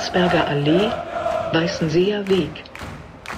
[0.00, 0.90] Landsberger Allee,
[1.52, 2.64] Weißenseer Weg.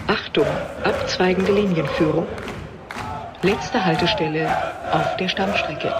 [0.06, 0.46] Achtung,
[0.84, 2.24] abzweigende Linienführung.
[3.42, 4.48] Letzte Haltestelle
[4.92, 5.92] auf der Stammstrecke.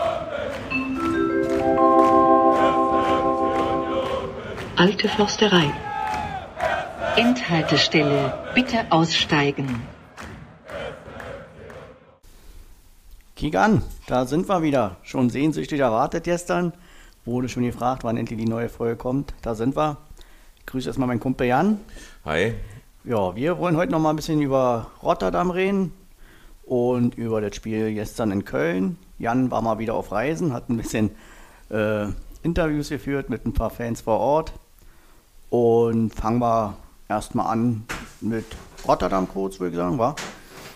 [4.76, 5.72] Alte Forsterei.
[7.16, 8.32] Endhaltestelle.
[8.54, 9.82] Bitte aussteigen.
[13.34, 14.94] Kick an, da sind wir wieder.
[15.02, 16.72] Schon sehnsüchtig erwartet gestern.
[17.24, 19.34] Wurde schon gefragt, wann endlich die neue Folge kommt.
[19.42, 19.96] Da sind wir.
[20.62, 21.80] Ich grüße erstmal meinen Kumpel Jan.
[22.24, 22.54] Hi.
[23.04, 25.92] Ja, wir wollen heute noch mal ein bisschen über Rotterdam reden
[26.64, 28.96] und über das Spiel gestern in Köln.
[29.18, 31.10] Jan war mal wieder auf Reisen, hat ein bisschen
[31.68, 32.06] äh,
[32.44, 34.52] Interviews geführt mit ein paar Fans vor Ort.
[35.50, 36.76] Und fangen wir
[37.08, 37.84] erstmal an
[38.20, 38.46] mit
[38.86, 40.14] Rotterdam kurz, würde ich sagen, war?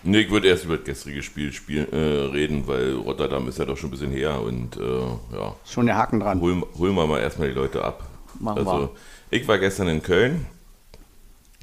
[0.03, 3.65] Nee, ich würde erst über das gestrige Spiel, Spiel äh, reden, weil Rotterdam ist ja
[3.65, 5.55] doch schon ein bisschen her und äh, ja.
[5.65, 6.41] Schon der Haken dran.
[6.41, 8.05] Holen, holen wir mal erstmal die Leute ab.
[8.41, 8.91] Machen also, wir.
[9.30, 10.46] Ich war gestern in Köln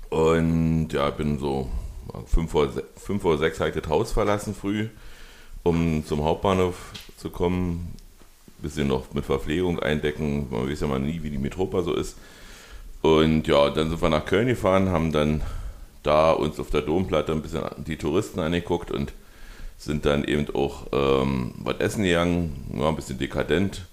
[0.09, 1.69] und ja, bin so
[2.27, 4.89] 5 vor, 5 vor 6 habe das Haus verlassen früh,
[5.63, 6.75] um zum Hauptbahnhof
[7.17, 7.95] zu kommen.
[8.61, 10.47] Bisschen noch mit Verpflegung eindecken.
[10.49, 12.17] Man weiß ja mal nie, wie die Metropa so ist.
[13.01, 15.41] Und ja, dann sind wir nach Köln gefahren, haben dann
[16.01, 19.13] da uns auf der Domplatte ein bisschen die Touristen angeguckt und
[19.77, 22.67] sind dann eben auch ähm, was essen gegangen.
[22.73, 23.85] War ein bisschen dekadent,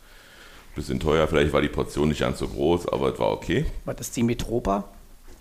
[0.75, 1.27] bisschen teuer.
[1.29, 3.67] Vielleicht war die Portion nicht ganz so groß, aber es war okay.
[3.85, 4.85] Was ist die Metropa?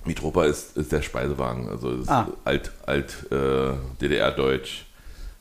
[0.06, 2.28] Mitropa ist, ist der Speisewagen, also ist Ah.
[2.46, 4.86] alt, alt äh, DDR-Deutsch.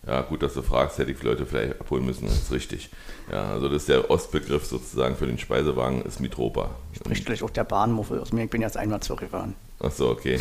[0.07, 2.89] Ja, gut, dass du fragst, hätte ich die Leute vielleicht abholen müssen, das ist richtig.
[3.31, 6.71] Ja, also das ist der Ostbegriff sozusagen für den Speisewagen, ist Mitropa.
[6.97, 8.45] Spricht vielleicht auch der Bahnmuffel aus mir.
[8.45, 9.55] Ich bin jetzt einmal zurückgefahren.
[9.81, 10.41] Ach so, okay.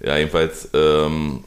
[0.00, 1.44] Ja, jedenfalls, ähm,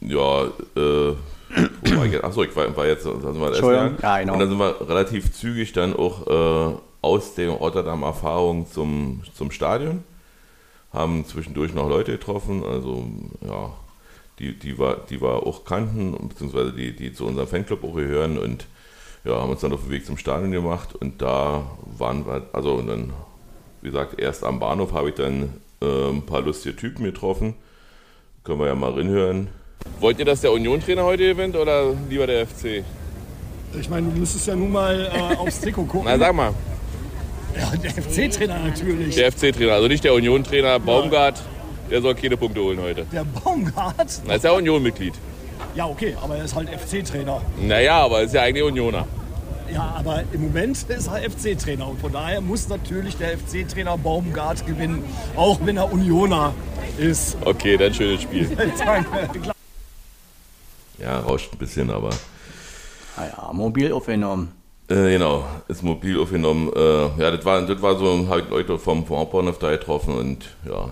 [0.00, 0.44] ja,
[0.76, 1.14] äh,
[1.54, 2.24] wo war ich jetzt?
[2.24, 3.96] Achso, ich war, war jetzt, wir essen Entschuldigung.
[4.02, 4.32] Ja, genau.
[4.34, 10.04] Und dann sind wir relativ zügig dann auch äh, aus der Rotterdam-Erfahrung zum, zum Stadion.
[10.92, 13.06] Haben zwischendurch noch Leute getroffen, also
[13.46, 13.70] ja,
[14.38, 18.38] die, die, wir, die wir auch kannten, beziehungsweise die, die zu unserem Fanclub auch gehören
[18.38, 18.66] und
[19.24, 21.64] ja, haben uns dann auf den Weg zum Stadion gemacht und da
[21.98, 23.12] waren wir, also und dann,
[23.82, 27.54] wie gesagt, erst am Bahnhof habe ich dann äh, ein paar lustige Typen getroffen.
[28.44, 29.48] Können wir ja mal reinhören.
[30.00, 32.84] Wollt ihr, dass der Union-Trainer heute gewinnt oder lieber der FC?
[33.78, 36.08] Ich meine, du müsstest ja nun mal äh, aufs Trikot gucken.
[36.08, 36.52] Na, sag mal.
[37.58, 39.16] ja, der FC-Trainer natürlich.
[39.16, 41.42] Der FC-Trainer, also nicht der Union-Trainer Baumgart,
[41.90, 43.06] der soll keine Punkte holen heute.
[43.12, 44.20] Der Baumgart.
[44.26, 45.14] Er ist ja Union-Mitglied.
[45.74, 47.42] Ja, okay, aber er ist halt FC-Trainer.
[47.60, 49.06] Naja, aber ist ja eigentlich Unioner.
[49.72, 54.64] Ja, aber im Moment ist er FC-Trainer und von daher muss natürlich der FC-Trainer Baumgart
[54.66, 55.04] gewinnen,
[55.36, 56.54] auch wenn er Unioner
[56.98, 57.36] ist.
[57.44, 58.48] Okay, dann schönes Spiel.
[58.78, 59.52] Danke.
[60.98, 62.10] Ja, rauscht ein bisschen, aber
[63.16, 64.52] Naja, mobil aufgenommen.
[64.88, 66.72] Äh, genau, ist mobil aufgenommen.
[66.74, 70.56] Äh, ja, das war, das war so, halt Leute vom, vom Hauptbahnhof da getroffen und
[70.66, 70.88] ja,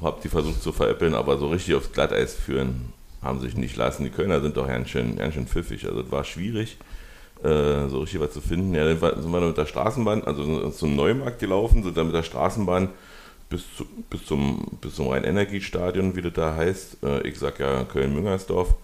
[0.00, 4.04] hab die versucht zu veräppeln, aber so richtig aufs Glatteis führen haben sich nicht lassen.
[4.04, 6.76] Die Kölner sind doch ganz schön, ganz schön pfiffig, also das war schwierig,
[7.42, 8.74] äh, so richtig was zu finden.
[8.74, 12.14] Ja, dann sind wir dann mit der Straßenbahn, also zum Neumarkt gelaufen, sind dann mit
[12.14, 12.90] der Straßenbahn
[13.48, 16.98] bis, zu, bis zum, bis zum Rhein-Energie-Stadion, wie das da heißt.
[17.04, 18.74] Äh, ich sag ja Köln-Müngersdorf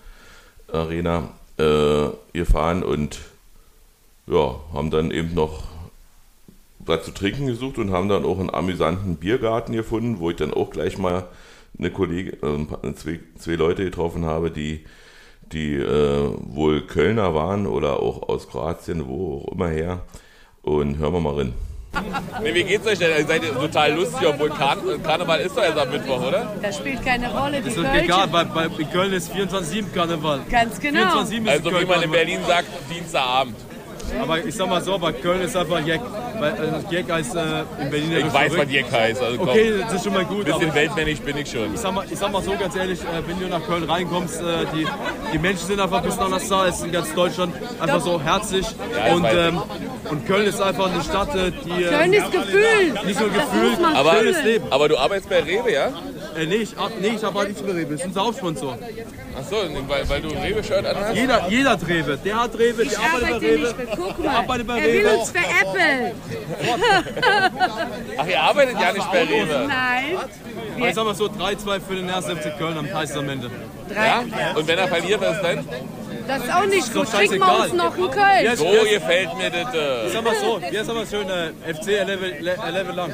[0.73, 3.19] Arena, äh, gefahren und
[4.27, 5.65] ja, haben dann eben noch
[6.79, 10.55] was zu trinken gesucht und haben dann auch einen amüsanten Biergarten gefunden, wo ich dann
[10.55, 11.27] auch gleich mal
[11.79, 14.85] eine Kollegin, äh, ein paar- zwei, zwei Leute getroffen habe, die,
[15.53, 20.01] die äh, wohl Kölner waren oder auch aus Kroatien, wo auch immer her.
[20.63, 21.55] Und hören wir mal rein.
[22.43, 23.11] Nee, wie geht's euch denn?
[23.19, 26.55] Ihr seid total lustig, obwohl Karneval ist doch jetzt am Mittwoch, oder?
[26.63, 27.61] Das spielt keine Rolle.
[27.61, 30.41] Die Das ist egal, weil bei, in Köln ist 24-7 Karneval.
[30.51, 31.01] Ganz genau.
[31.01, 32.11] 24-7 ist Also wie man in.
[32.11, 33.57] Berlin sagt, Dienstagabend.
[34.21, 36.01] Aber ich sag mal so, bei Köln ist einfach Jeck.
[36.41, 37.41] Weil äh, Jeck heißt äh,
[37.83, 39.23] in Berlin ja Ich weiß, was Jeck heißt.
[39.23, 40.45] Also komm, Okay, das ist schon mal gut.
[40.45, 41.75] bisschen weltmännisch bin ich schon.
[41.75, 44.41] ich sag, mal, ich sag mal so ganz ehrlich, äh, wenn du nach Köln reinkommst,
[44.41, 44.87] äh, die,
[45.33, 47.55] die Menschen sind einfach ein bisschen anders da als in ganz Deutschland.
[47.81, 48.67] Einfach so herzlich.
[48.69, 49.63] ich und, ähm,
[50.11, 51.83] und Köln ist einfach eine Stadt, äh, die.
[51.85, 52.93] Äh, Köln ist Gefühl.
[53.07, 54.65] Nicht nur Gefühl, aber- Leben.
[54.71, 55.89] Aber du arbeitest bei Rewe, ja?
[56.39, 57.93] Äh, nee, ich, nee, ich habe halt nichts mehr Rewe.
[57.93, 58.79] Das ist unser Hauptsponsor.
[59.37, 59.57] Achso,
[59.89, 61.15] weil, weil du ein Rewe-Shirt anhast?
[61.17, 62.19] Jeder, jeder hat Rewe.
[62.25, 63.59] Der hat Rewe, Ich der arbeitet bei arbeite Rewe.
[63.61, 63.89] nicht mit.
[63.97, 64.37] Guck Der mal.
[64.39, 65.19] arbeitet bei Er will Rewe.
[65.19, 66.13] uns veräppeln.
[68.19, 69.67] Ach, ihr arbeitet ja nicht bei Rewe.
[69.69, 70.89] Nein.
[70.89, 72.27] Ich sag mal so, 3-2 für den 1.
[72.27, 73.51] FC Köln am heißt es am Ende.
[73.95, 74.25] Ja?
[74.55, 75.65] Und wenn er verliert, was dann?
[76.29, 77.09] Das ist auch nicht gut.
[77.09, 78.43] Schicken wir uns noch einen Köln.
[78.45, 79.75] Jetzt, So jetzt, gefällt mir das.
[79.75, 83.11] Äh, sag mal so, jetzt haben wir schön äh, FC 11, 11 lang.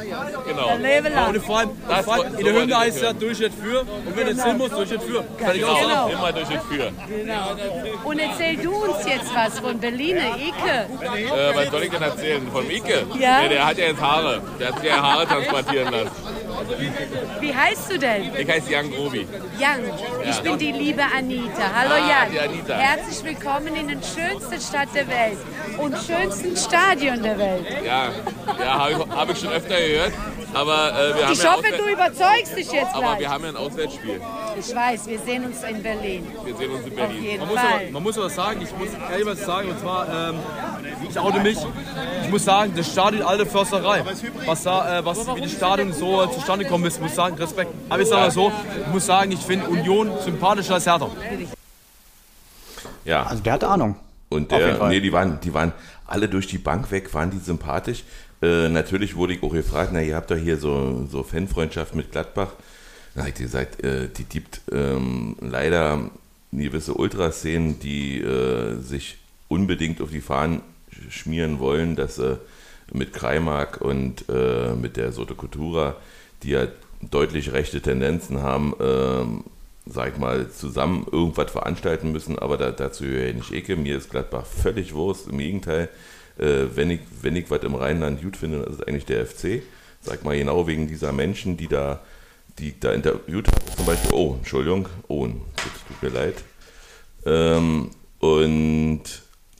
[0.47, 0.69] genau.
[0.69, 1.29] Ja, lang.
[1.35, 3.19] und vor allem, Das vor allem in der Hymne ich heißt ja hören.
[3.21, 5.25] durch jetzt für und wenn es hin muss, durch jetzt für.
[5.39, 6.13] Kann ich auch Genau, sagen.
[6.13, 6.93] immer durch den Führ.
[8.05, 10.87] Und erzähl du uns jetzt was von Berliner Ike.
[11.15, 12.49] Äh, was soll ich denn erzählen?
[12.53, 13.07] Von Ike?
[13.19, 13.41] Ja.
[13.41, 14.43] Der, der hat ja jetzt Haare.
[14.59, 16.11] Der hat sich ja Haare transplantieren lassen.
[17.41, 18.31] Wie heißt du denn?
[18.37, 19.27] Ich heiße Jan Grobi.
[19.59, 19.81] Jan.
[20.29, 21.71] Ich bin die liebe Anita.
[21.75, 22.33] Hallo Ah, Jan.
[22.33, 22.75] die Anita.
[22.77, 25.39] Herzlich willkommen in der schönsten Stadt der Welt
[25.79, 27.67] und schönsten Stadion der Welt.
[27.85, 28.09] Ja,
[28.59, 30.13] ja habe ich, hab ich schon öfter gehört.
[30.55, 33.21] Aber äh, wir haben Ich ja hoffe, du überzeugst dich jetzt aber gleich.
[33.21, 34.21] wir haben ja ein Auswärtsspiel.
[34.57, 36.27] Ich weiß, wir sehen uns in Berlin.
[36.45, 37.23] Wir sehen uns in Auf Berlin.
[37.25, 37.91] jeden Man muss, aber, Fall.
[37.91, 40.37] man muss aber sagen, ich muss ehrlich was sagen, und zwar, ähm,
[41.11, 41.59] ich oute mich.
[42.23, 44.05] Ich muss sagen, das Stadion Alte Försterei,
[44.47, 47.37] was, da, äh, was wie das Stadion so äh, zustande gekommen ist, muss ich sagen,
[47.37, 47.71] Respekt.
[47.89, 51.11] Aber ich sage mal so, ich muss sagen, ich finde Union sympathischer als Hertha.
[53.05, 53.97] Ja, Also der hatte Ahnung.
[54.31, 55.73] Und der, nee, die waren, die waren
[56.07, 58.05] alle durch die Bank weg, waren die sympathisch.
[58.43, 62.11] Äh, natürlich wurde ich auch gefragt, na, ihr habt doch hier so, so Fanfreundschaft mit
[62.13, 62.49] Gladbach.
[63.15, 66.11] Na, hab ich gesagt, äh, die gibt ähm, leider
[66.51, 69.19] gewisse Ultraszenen, die äh, sich
[69.49, 70.63] unbedingt auf die Fahnen
[70.93, 72.39] sch- schmieren wollen, dass sie
[72.93, 75.97] mit Kreimark und äh, mit der Soto Cultura,
[76.45, 76.69] die ja
[77.01, 79.45] deutlich rechte Tendenzen haben, ähm,
[79.87, 83.77] sag ich mal, zusammen irgendwas veranstalten müssen, aber da, dazu höre ich nicht Ecke.
[83.77, 85.29] Mir ist Gladbach völlig Wurst.
[85.29, 85.89] Im Gegenteil,
[86.39, 89.63] äh, wenn, ich, wenn ich was im Rheinland gut finde, dann ist eigentlich der FC.
[90.01, 92.01] Sag mal genau wegen dieser Menschen, die da,
[92.59, 93.77] die da interviewt habe.
[93.77, 95.27] Zum Beispiel, oh, Entschuldigung, oh,
[95.57, 96.45] das tut mir leid.
[97.27, 97.91] Ähm,
[98.21, 99.03] und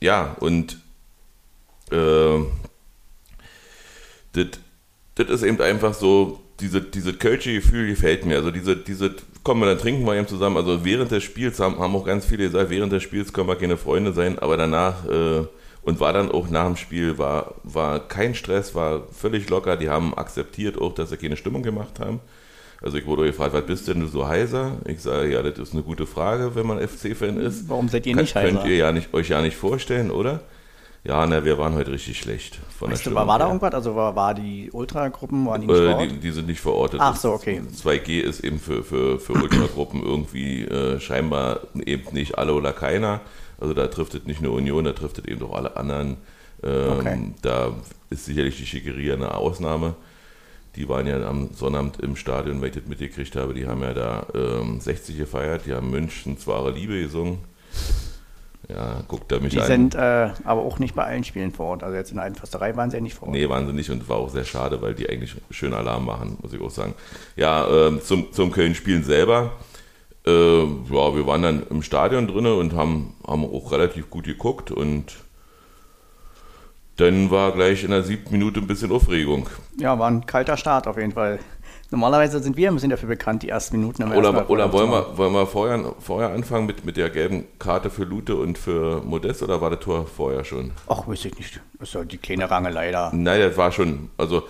[0.01, 0.79] ja, und
[1.91, 2.39] äh,
[4.33, 4.59] das
[5.15, 8.35] das ist eben einfach so, diese, diese kölsche Gefühl gefällt mir.
[8.37, 9.13] Also diese, diese,
[9.43, 10.57] kommen wir dann trinken wir eben zusammen.
[10.57, 13.55] Also während des Spiels haben, haben auch ganz viele gesagt, während des Spiels können wir
[13.55, 15.43] keine Freunde sein, aber danach äh,
[15.83, 19.77] und war dann auch nach dem Spiel, war, war kein Stress, war völlig locker.
[19.77, 22.21] Die haben akzeptiert auch, dass sie keine Stimmung gemacht haben.
[22.81, 24.77] Also ich wurde gefragt, was bist denn du so heiser?
[24.85, 27.69] Ich sage, ja, das ist eine gute Frage, wenn man FC-Fan ist.
[27.69, 28.65] Warum seid ihr Kann- nicht Könnt heiser?
[28.67, 30.41] ihr ja nicht, euch ja nicht vorstellen, oder?
[31.07, 32.59] Ja, na, wir waren heute richtig schlecht.
[32.79, 33.73] Von Weißt der du, war, war da irgendwas?
[33.75, 36.11] Also war, war die Ultragruppen, waren die nicht Äh, vor Ort?
[36.11, 36.99] die, die sind nicht verortet.
[37.01, 37.61] Ach so, okay.
[37.61, 43.21] 2G ist eben für, für, für Ultragruppen irgendwie äh, scheinbar eben nicht alle oder keiner.
[43.59, 46.17] Also da trifft es nicht nur Union, da trifft es eben auch alle anderen.
[46.63, 47.17] Ähm, Okay.
[47.43, 47.73] Da
[48.09, 49.93] ist sicherlich die Schickeria eine Ausnahme.
[50.75, 53.53] Die waren ja am Sonnabend im Stadion, wenn ich das mitgekriegt habe.
[53.53, 55.67] Die haben ja da ähm, 60 gefeiert.
[55.67, 57.37] Die haben Münchens wahre Liebe gesungen.
[58.67, 59.67] Ja, guckt er mich Die an.
[59.67, 61.83] sind äh, aber auch nicht bei allen Spielen vor Ort.
[61.83, 63.37] Also jetzt in der alten Försterei waren sie ja nicht vor Ort.
[63.37, 66.37] Nee, waren sie nicht und war auch sehr schade, weil die eigentlich schön Alarm machen,
[66.41, 66.95] muss ich auch sagen.
[67.35, 69.51] Ja, ähm, zum, zum Köln-Spielen selber.
[70.25, 70.31] Äh,
[70.63, 75.15] ja, wir waren dann im Stadion drin und haben, haben auch relativ gut geguckt und
[76.97, 79.49] dann war gleich in der siebten Minute ein bisschen Aufregung.
[79.77, 81.39] Ja, war ein kalter Start auf jeden Fall.
[81.91, 84.89] Normalerweise sind wir ein bisschen dafür bekannt, die ersten Minuten erstmal Oder, oder vorher wollen,
[84.91, 89.01] wir, wollen wir vorher, vorher anfangen mit, mit der gelben Karte für Lute und für
[89.03, 90.71] Modest oder war das Tor vorher schon?
[90.87, 91.61] Ach, weiß ich nicht.
[91.79, 93.11] Das ist ja die kleine Rangelei da.
[93.13, 94.43] Nein, das war schon, also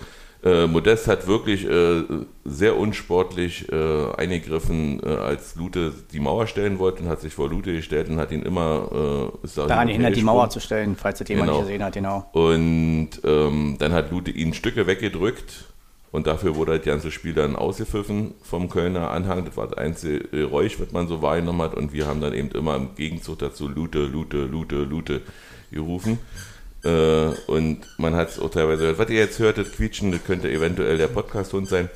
[0.44, 2.02] äh, Modest hat wirklich äh,
[2.44, 7.48] sehr unsportlich äh, eingegriffen, äh, als Lute die Mauer stellen wollte und hat sich vor
[7.50, 10.96] Lute gestellt und hat ihn immer äh, ist da Daran hindert, die Mauer zu stellen,
[10.96, 11.58] falls das jemand Genau.
[11.60, 12.28] nicht gesehen hat, genau.
[12.32, 15.64] Und ähm, dann hat Lute ihn Stücke weggedrückt
[16.12, 19.44] und dafür wurde das ganze Spiel dann ausgepfiffen vom Kölner Anhang.
[19.44, 21.74] Das war das einzige Geräusch, was man so wahrgenommen hat.
[21.74, 25.22] Und wir haben dann eben immer im Gegenzug dazu Lute, Lute, Lute, Lute
[25.70, 26.18] gerufen.
[26.84, 28.98] Äh, und man hat es auch teilweise gehört.
[28.98, 31.90] Was ihr jetzt hört, das Quietschen, das könnte eventuell der Podcast-Hund sein.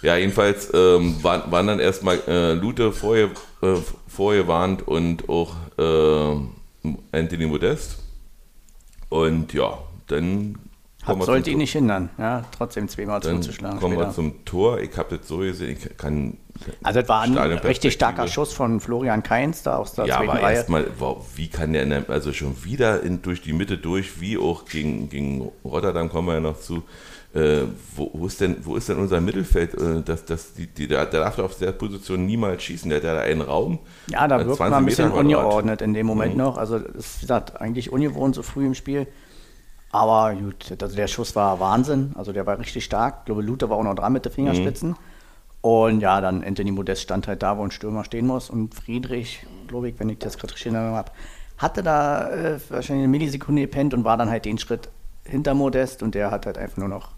[0.00, 3.30] Ja, jedenfalls ähm, waren, waren dann erstmal äh, Lute vorher,
[3.62, 3.74] äh,
[4.06, 7.98] vorgewarnt und auch äh, Anthony Modest.
[9.08, 10.56] Und ja, dann
[11.08, 13.78] Hat, wir sollte ihn nicht hindern, ja, trotzdem zweimal Dann zuzuschlagen.
[13.80, 14.14] kommen wir später.
[14.14, 14.78] zum Tor.
[14.80, 16.36] Ich habe das so gesehen, ich kann.
[16.82, 20.30] Also das war ein richtig starker Schuss von Florian Kainz da aus der Ja, zweiten
[20.30, 20.56] aber Reihe.
[20.56, 24.64] erstmal, wow, wie kann der, also schon wieder in, durch die Mitte durch, wie auch
[24.64, 26.82] gegen, gegen Rotterdam kommen wir ja noch zu.
[27.34, 29.74] Äh, wo, wo, ist denn, wo ist denn unser Mittelfeld?
[29.74, 32.88] Äh, das, das, die, die, der, der darf auf der Position niemals schießen.
[32.88, 33.78] Der hat da einen Raum.
[34.10, 36.38] Ja, da äh, wirkt 20 man ein bisschen Meter ungeordnet in dem Moment Mhm.
[36.40, 36.56] noch.
[36.56, 39.06] Also das ist wie gesagt, eigentlich ungewohnt so früh im Spiel.
[39.90, 42.12] Aber gut, also der Schuss war Wahnsinn.
[42.14, 43.20] Also der war richtig stark.
[43.20, 44.90] Ich glaube, Luther war auch noch dran mit den Fingerspitzen.
[44.90, 44.96] Mhm.
[45.60, 48.50] Und ja, dann Anthony Modest stand halt da, wo ein Stürmer stehen muss.
[48.50, 51.12] Und Friedrich, glaube ich, wenn ich das gerade richtig in Erinnerung habe,
[51.56, 54.88] hatte da äh, wahrscheinlich eine Millisekunde gepennt und war dann halt den Schritt
[55.24, 56.02] hinter Modest.
[56.02, 57.12] Und der hat halt einfach nur noch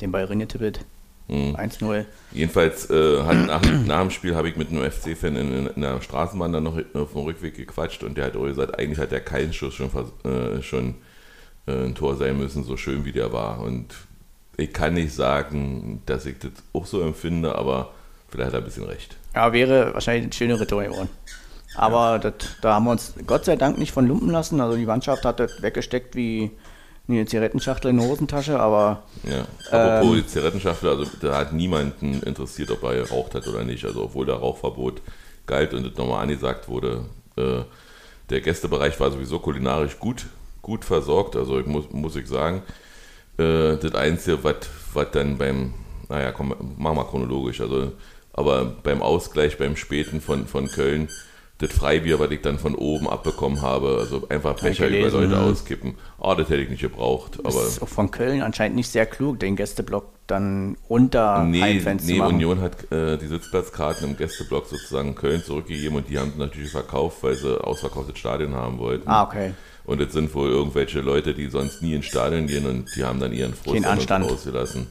[0.00, 0.84] den Ball reingetippelt.
[1.28, 1.56] Mhm.
[1.56, 2.04] 1-0.
[2.32, 5.80] Jedenfalls äh, hat nach, nach dem Spiel habe ich mit einem FC-Fan in, in, in
[5.80, 9.12] der Straßenbahn dann noch auf dem Rückweg gequatscht und der hat auch gesagt, eigentlich hat
[9.12, 9.90] der keinen Schuss schon,
[10.24, 10.96] äh, schon
[11.66, 13.60] ein Tor sein müssen, so schön wie der war.
[13.60, 13.94] Und
[14.56, 17.92] ich kann nicht sagen, dass ich das auch so empfinde, aber
[18.28, 19.16] vielleicht hat er ein bisschen recht.
[19.34, 21.08] Ja, wäre wahrscheinlich eine schönere Tor geworden.
[21.76, 24.60] Aber das, da haben wir uns Gott sei Dank nicht von lumpen lassen.
[24.60, 26.50] Also die Mannschaft hat das weggesteckt wie
[27.08, 29.46] eine Zigarettenschachtel in der Hosentasche, aber Ja.
[29.70, 33.84] Apropos die Zigarettenschachtel, also da hat niemanden interessiert, ob er geraucht hat oder nicht.
[33.84, 35.00] Also obwohl der Rauchverbot
[35.46, 37.04] galt und das nochmal angesagt wurde.
[37.36, 37.62] Äh,
[38.30, 40.26] der Gästebereich war sowieso kulinarisch gut,
[40.62, 41.36] gut versorgt.
[41.36, 42.62] Also ich muss, muss ich sagen,
[43.38, 44.56] äh, das Einzige, was
[44.94, 45.74] was dann beim,
[46.08, 47.92] naja, komm, mach mal chronologisch, also
[48.32, 51.08] aber beim Ausgleich, beim Späten von, von Köln,
[51.58, 55.42] das Freibier, was ich dann von oben abbekommen habe, also einfach Becher über Leute ja.
[55.42, 57.38] auskippen, ah, das hätte ich nicht gebraucht.
[57.40, 61.60] Aber das ist auch von Köln anscheinend nicht sehr klug, den Gästeblock dann unter Nee,
[61.60, 62.36] Heimfans zu nee machen.
[62.36, 66.70] Union hat äh, die Sitzplatzkarten im Gästeblock sozusagen Köln zurückgegeben und die haben sie natürlich
[66.70, 69.06] verkauft, weil sie ausverkauftes Stadion haben wollten.
[69.08, 69.52] Ah, okay.
[69.90, 73.18] Und es sind wohl irgendwelche Leute, die sonst nie ins Stadion gehen und die haben
[73.18, 74.86] dann ihren Frust ausgelassen.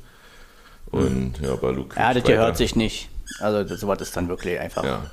[0.91, 1.95] Und ja, Baluk.
[1.95, 3.07] Ja, das gehört sich nicht.
[3.39, 5.09] Also das, sowas ist dann wirklich einfach, Ja.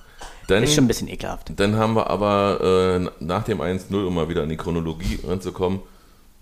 [0.49, 1.52] Dann, ist schon ein bisschen ekelhaft.
[1.55, 5.78] dann haben wir aber äh, nach dem 1-0, um mal wieder in die Chronologie ranzukommen,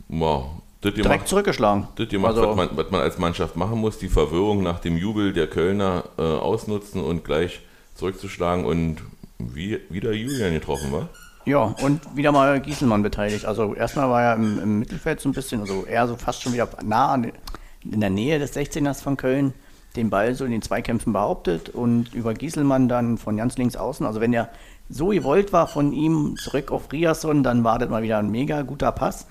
[0.08, 0.46] wow,
[0.80, 1.88] das Direkt gemacht, zurückgeschlagen.
[1.96, 4.96] das gemacht Also- was, man, was man als Mannschaft machen muss, die Verwirrung nach dem
[4.96, 7.60] Jubel der Kölner äh, ausnutzen und gleich
[7.94, 9.02] zurückzuschlagen und
[9.38, 11.08] wie, wieder Julian getroffen war.
[11.46, 13.44] Ja, und wieder mal Gieselmann beteiligt.
[13.44, 16.54] Also erstmal war er im, im Mittelfeld so ein bisschen, also eher so fast schon
[16.54, 19.52] wieder nah in der Nähe des 16ers von Köln,
[19.94, 24.06] den Ball so in den Zweikämpfen behauptet und über Gieselmann dann von ganz links außen.
[24.06, 24.48] Also wenn er
[24.88, 28.62] so gewollt war von ihm zurück auf Riasson, dann war das mal wieder ein mega
[28.62, 29.26] guter Pass.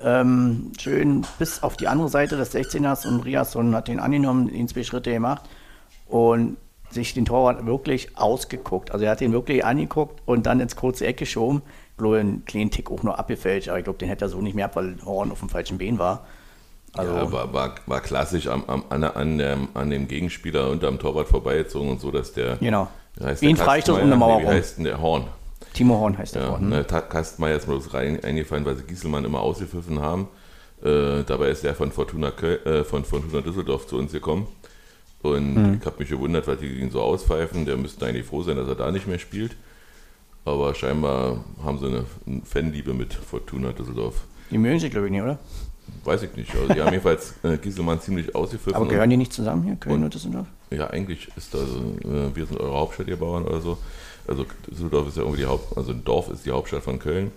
[0.00, 4.68] Ähm, schön bis auf die andere Seite des 16ers und Riasson hat den angenommen, ihn
[4.68, 5.42] zwei Schritte gemacht
[6.06, 6.56] und
[6.90, 8.90] sich den Torwart wirklich ausgeguckt.
[8.92, 11.62] Also er hat den wirklich angeguckt und dann ins kurze Eck geschoben.
[11.92, 14.40] Ich glaube, einen kleinen Tick auch nur abgefälscht, aber ich glaube, den hätte er so
[14.40, 16.26] nicht mehr, weil Horn auf dem falschen Bein war.
[16.94, 20.82] Also, ja, war, war, war klassisch am, am, an, an, dem, an dem Gegenspieler und
[20.82, 22.56] am Torwart vorbeigezogen und so, dass der.
[22.56, 22.88] Genau.
[23.22, 24.54] Heißt ein Freistoß um eine Mauer Nee, Wie rum.
[24.54, 25.24] heißt denn der Horn?
[25.74, 26.62] Timo Horn heißt der Ja, Torwart.
[26.62, 30.26] ne, Ta- Kastenmeier ist mir bloß rein eingefallen, weil sie Gieselmann immer ausgepfiffen haben.
[30.82, 34.48] Äh, dabei ist der von Fortuna, äh, von Fortuna Düsseldorf zu uns gekommen.
[35.22, 35.78] Und Mhm.
[35.80, 37.66] ich habe mich gewundert, weil die ihn so auspfeifen.
[37.66, 39.56] Der müsste eigentlich froh sein, dass er da nicht mehr spielt.
[40.44, 42.04] Aber scheinbar haben sie eine,
[42.44, 44.22] Fanliebe mit Fortuna Düsseldorf.
[44.50, 45.38] Die mögen sich, glaube ich, nicht, oder?
[46.04, 46.54] Weiß ich nicht.
[46.54, 48.74] Also die haben jedenfalls äh, Gieselmann ziemlich ausgepfiffen.
[48.74, 50.46] Aber gehören die nicht zusammen hier, Köln Und- und Düsseldorf?
[50.70, 53.76] ja, eigentlich ist das, äh, wir sind eure Hauptstadt, ihr Bauern oder so.
[54.26, 57.32] Also Düsseldorf ist ja irgendwie die Haupt, also ein Dorf ist die Hauptstadt von Köln.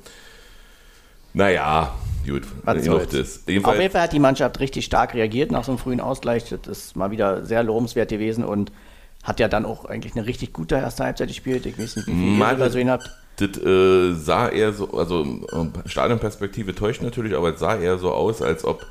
[1.33, 1.93] Naja,
[2.27, 2.43] gut.
[2.63, 3.09] Was soll's.
[3.09, 3.43] des.
[3.63, 6.45] Auf jeden Fall hat die Mannschaft richtig stark reagiert nach so einem frühen Ausgleich.
[6.49, 8.71] Das ist mal wieder sehr lobenswert gewesen und
[9.23, 11.65] hat ja dann auch eigentlich eine richtig gute erste Halbzeit gespielt.
[11.65, 13.09] Ich weiß nicht, wie viel ihr da gesehen habt.
[13.37, 18.11] das äh, sah eher so, also äh, Stadionperspektive täuscht natürlich, aber es sah eher so
[18.11, 18.85] aus, als ob,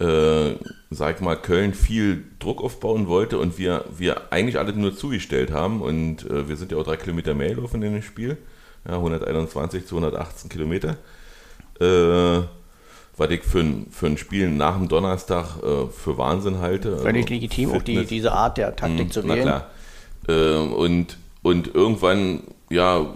[0.00, 0.54] äh,
[0.90, 5.52] sag ich mal, Köln viel Druck aufbauen wollte und wir, wir eigentlich alle nur zugestellt
[5.52, 5.82] haben.
[5.82, 8.38] Und äh, wir sind ja auch drei Kilometer mehr gelaufen in dem Spiel.
[8.88, 10.96] Ja, 121 zu 118 Kilometer.
[11.80, 12.42] Äh,
[13.16, 16.96] was ich für ein, für ein Spiel nach dem Donnerstag äh, für Wahnsinn halte.
[16.98, 19.42] Völlig Also legitim, auch die, diese Art der Taktik zu na wählen.
[19.44, 19.70] klar.
[20.28, 23.06] Ähm, und, und irgendwann, ja,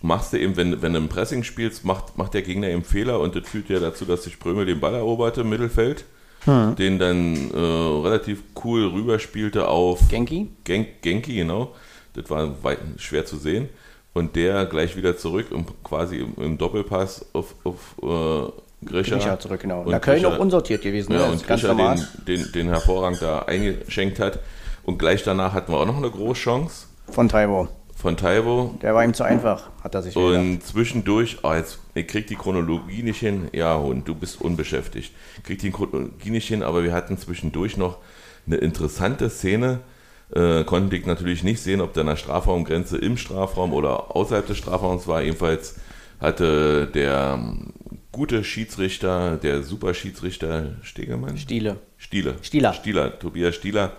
[0.00, 3.18] machst du eben, wenn, wenn du im Pressing spielst, macht, macht der Gegner eben Fehler
[3.18, 6.04] und das führt ja dazu, dass sich Prömel den Ball eroberte im Mittelfeld,
[6.44, 6.76] Hm.
[6.76, 10.46] den dann äh, relativ cool rüberspielte auf Genki?
[10.62, 11.74] Gen Genki, genau.
[12.14, 13.68] Das war weit, schwer zu sehen.
[14.14, 19.16] Und der gleich wieder zurück, um, quasi im, im Doppelpass auf, auf äh, Grisha.
[19.16, 19.82] Grisha zurück, genau.
[19.82, 21.12] Und Na, Köln Grisha- auch unsortiert gewesen.
[21.12, 21.32] ja, ne?
[21.32, 21.96] und normal.
[22.26, 24.40] den, den, den hervorragend da eingeschenkt hat.
[24.84, 27.68] Und gleich danach hatten wir auch noch eine Großchance Von Taiwo.
[27.94, 28.74] von Taiwo.
[28.80, 30.30] Der war ihm zu einfach, hat er sich gedacht.
[30.32, 33.48] Und zwischendurch, oh, jetzt, ich krieg die Chronologie nicht hin.
[33.52, 35.12] Ja, Hund, du bist unbeschäftigt.
[35.44, 37.98] Krieg die Chronologie nicht hin, aber wir hatten zwischendurch noch
[38.46, 39.80] eine interessante Szene.
[40.34, 44.58] Äh, konnte ich natürlich nicht sehen, ob da eine Strafraumgrenze im Strafraum oder außerhalb des
[44.58, 45.22] Strafraums war.
[45.22, 45.76] Jedenfalls
[46.20, 47.72] hatte der ähm,
[48.12, 51.76] gute Schiedsrichter, der super Schiedsrichter Stegemann, Stiele.
[51.96, 52.34] Stieler.
[52.42, 52.72] Stieler.
[52.74, 53.92] Stieler, Tobias Stieler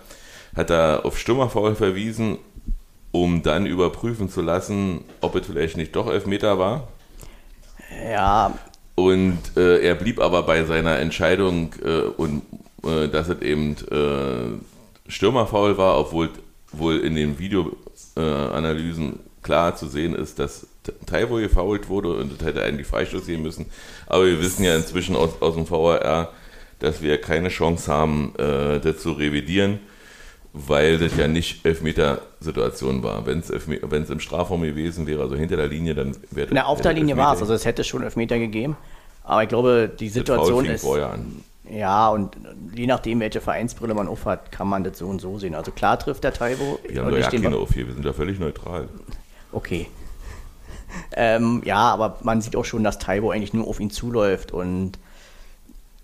[0.54, 2.38] hat da auf Stürmerfoul verwiesen,
[3.12, 6.88] um dann überprüfen zu lassen, ob es vielleicht nicht doch Elfmeter war.
[8.08, 8.56] Ja,
[8.94, 12.42] Und äh, er blieb aber bei seiner Entscheidung, äh, und,
[12.84, 13.76] äh, dass es eben
[15.10, 16.30] äh, Stürmerfoul war, obwohl
[16.72, 20.66] wohl in den Videoanalysen klar zu sehen ist, dass
[21.06, 23.66] Taiwo gefoult wurde und das hätte eigentlich Freistoß gehen müssen.
[24.06, 26.32] Aber wir wissen ja inzwischen aus, aus dem VAR,
[26.78, 29.80] dass wir keine Chance haben, äh, das zu revidieren,
[30.52, 33.26] weil das ja nicht Elfmeter-Situation war.
[33.26, 36.92] Wenn es im Strafraum gewesen wäre, also hinter der Linie, dann wäre na, auf der
[36.92, 37.40] Linie war es.
[37.40, 38.76] Also es hätte schon Elfmeter gegeben.
[39.22, 40.82] Aber ich glaube, die das Situation ist.
[40.82, 41.44] vorher an.
[41.68, 42.36] Ja, und
[42.74, 45.54] je nachdem, welche Vereinsbrille man aufhat, kann man das so und so sehen.
[45.54, 46.78] Also klar trifft der Taiwo.
[46.88, 48.88] Wir haben doch ja keine auf hier, wir sind da völlig neutral.
[49.52, 49.86] Okay.
[51.12, 54.98] Ähm, ja, aber man sieht auch schon, dass Taibo eigentlich nur auf ihn zuläuft und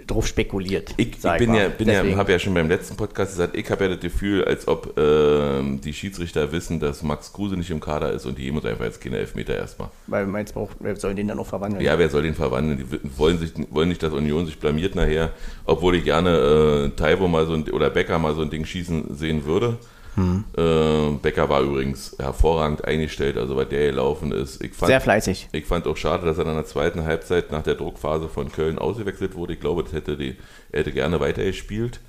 [0.06, 0.94] drauf spekuliert.
[0.96, 1.62] Ich, ich bin mal.
[1.62, 4.44] ja, bin ja, habe ja schon beim letzten Podcast gesagt, ich habe ja das Gefühl,
[4.44, 8.44] als ob ähm, die Schiedsrichter wissen, dass Max Kruse nicht im Kader ist und die
[8.44, 9.88] geben uns einfach jetzt keine Elfmeter erstmal.
[10.06, 11.84] Weil meinst du auch, wer soll den dann auch verwandeln?
[11.84, 12.78] Ja, wer soll den verwandeln?
[12.78, 15.32] Die wollen, sich, wollen nicht, dass Union sich blamiert nachher,
[15.64, 19.14] obwohl ich gerne äh, Taibo mal so ein, oder Becker mal so ein Ding schießen
[19.16, 19.78] sehen würde.
[20.16, 20.44] Hm.
[20.56, 24.62] Äh, Becker war übrigens hervorragend eingestellt, also weil der gelaufen ist.
[24.64, 25.48] Ich fand, Sehr fleißig.
[25.52, 28.78] ich fand auch schade, dass er in der zweiten Halbzeit nach der Druckphase von Köln
[28.78, 29.52] ausgewechselt wurde.
[29.52, 30.36] Ich glaube, das hätte die,
[30.72, 32.00] er hätte gerne weitergespielt.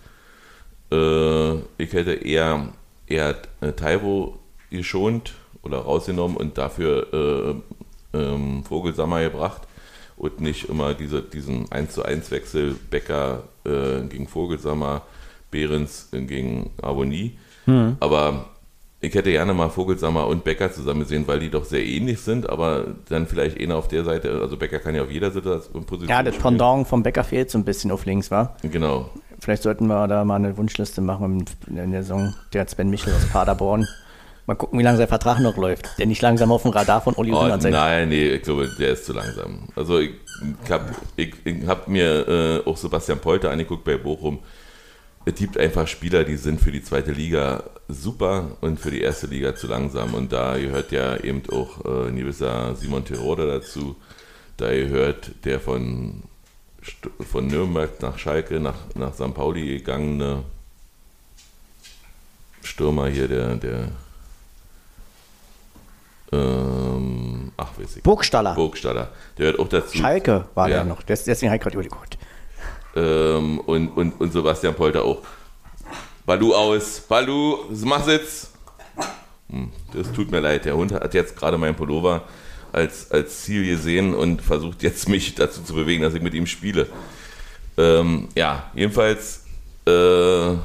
[0.89, 2.69] Äh, ich hätte eher,
[3.07, 7.61] eher äh, Taibo geschont oder rausgenommen und dafür
[8.13, 9.63] äh, ähm, Vogelsammer gebracht
[10.15, 15.01] und nicht immer diese, diesen 1 zu 1 Wechsel Becker äh, gegen Vogelsammer,
[15.51, 17.37] Behrens gegen Avonie.
[17.99, 18.45] Aber
[18.99, 22.49] ich hätte gerne mal Vogelsammer und Becker zusammen gesehen, weil die doch sehr ähnlich sind,
[22.49, 26.09] aber dann vielleicht einer auf der Seite, also Becker kann ja auf jeder Situation Position
[26.09, 26.57] Ja, das spielen.
[26.57, 28.57] Pendant vom Becker fehlt so ein bisschen auf links, war.
[28.63, 29.09] Genau.
[29.39, 32.33] Vielleicht sollten wir da mal eine Wunschliste machen in der Saison.
[32.53, 33.87] Der Sven Michel aus Paderborn.
[34.47, 35.99] Mal gucken, wie lange sein Vertrag noch läuft.
[35.99, 39.05] Der nicht langsam auf dem Radar von Uli Oh, nein, nee, ich glaube, der ist
[39.05, 39.67] zu langsam.
[39.75, 40.11] Also ich,
[40.63, 40.85] ich habe
[41.67, 42.27] hab mir
[42.65, 44.39] äh, auch Sebastian Polter angeguckt bei Bochum.
[45.27, 49.27] Es gibt einfach Spieler, die sind für die zweite Liga super und für die erste
[49.27, 50.13] Liga zu langsam.
[50.13, 53.97] Und da gehört ja eben auch äh, ein gewisser Simon Terodde dazu.
[54.55, 56.23] Da gehört der von,
[57.29, 59.33] von Nürnberg nach Schalke, nach, nach St.
[59.33, 60.43] Pauli gegangene
[62.63, 63.89] Stürmer hier, der, der
[66.31, 68.03] ähm, ach, weiß ich.
[68.03, 68.55] Burgstaller.
[68.55, 69.09] Burgstaller.
[69.37, 69.97] Der gehört auch dazu.
[69.97, 70.77] Schalke war Ja.
[70.77, 71.01] der noch.
[71.03, 72.16] Des- Deswegen habe ich gerade überlegt.
[72.97, 75.19] Ähm, und, und, und Sebastian Polter auch.
[76.25, 77.01] Balu aus.
[77.07, 77.57] Balu,
[78.07, 78.51] du jetzt?
[79.49, 80.65] Hm, das tut mir leid.
[80.65, 82.23] Der Hund hat jetzt gerade meinen Pullover
[82.73, 86.47] als, als Ziel gesehen und versucht jetzt mich dazu zu bewegen, dass ich mit ihm
[86.47, 86.87] spiele.
[87.77, 89.43] Ähm, ja, jedenfalls.
[89.85, 90.55] Äh,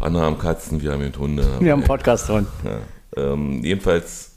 [0.00, 1.44] andere haben Katzen, wir haben Hunde.
[1.60, 2.46] Wir haben einen Podcast drin.
[2.64, 4.32] Ja, ähm, jedenfalls,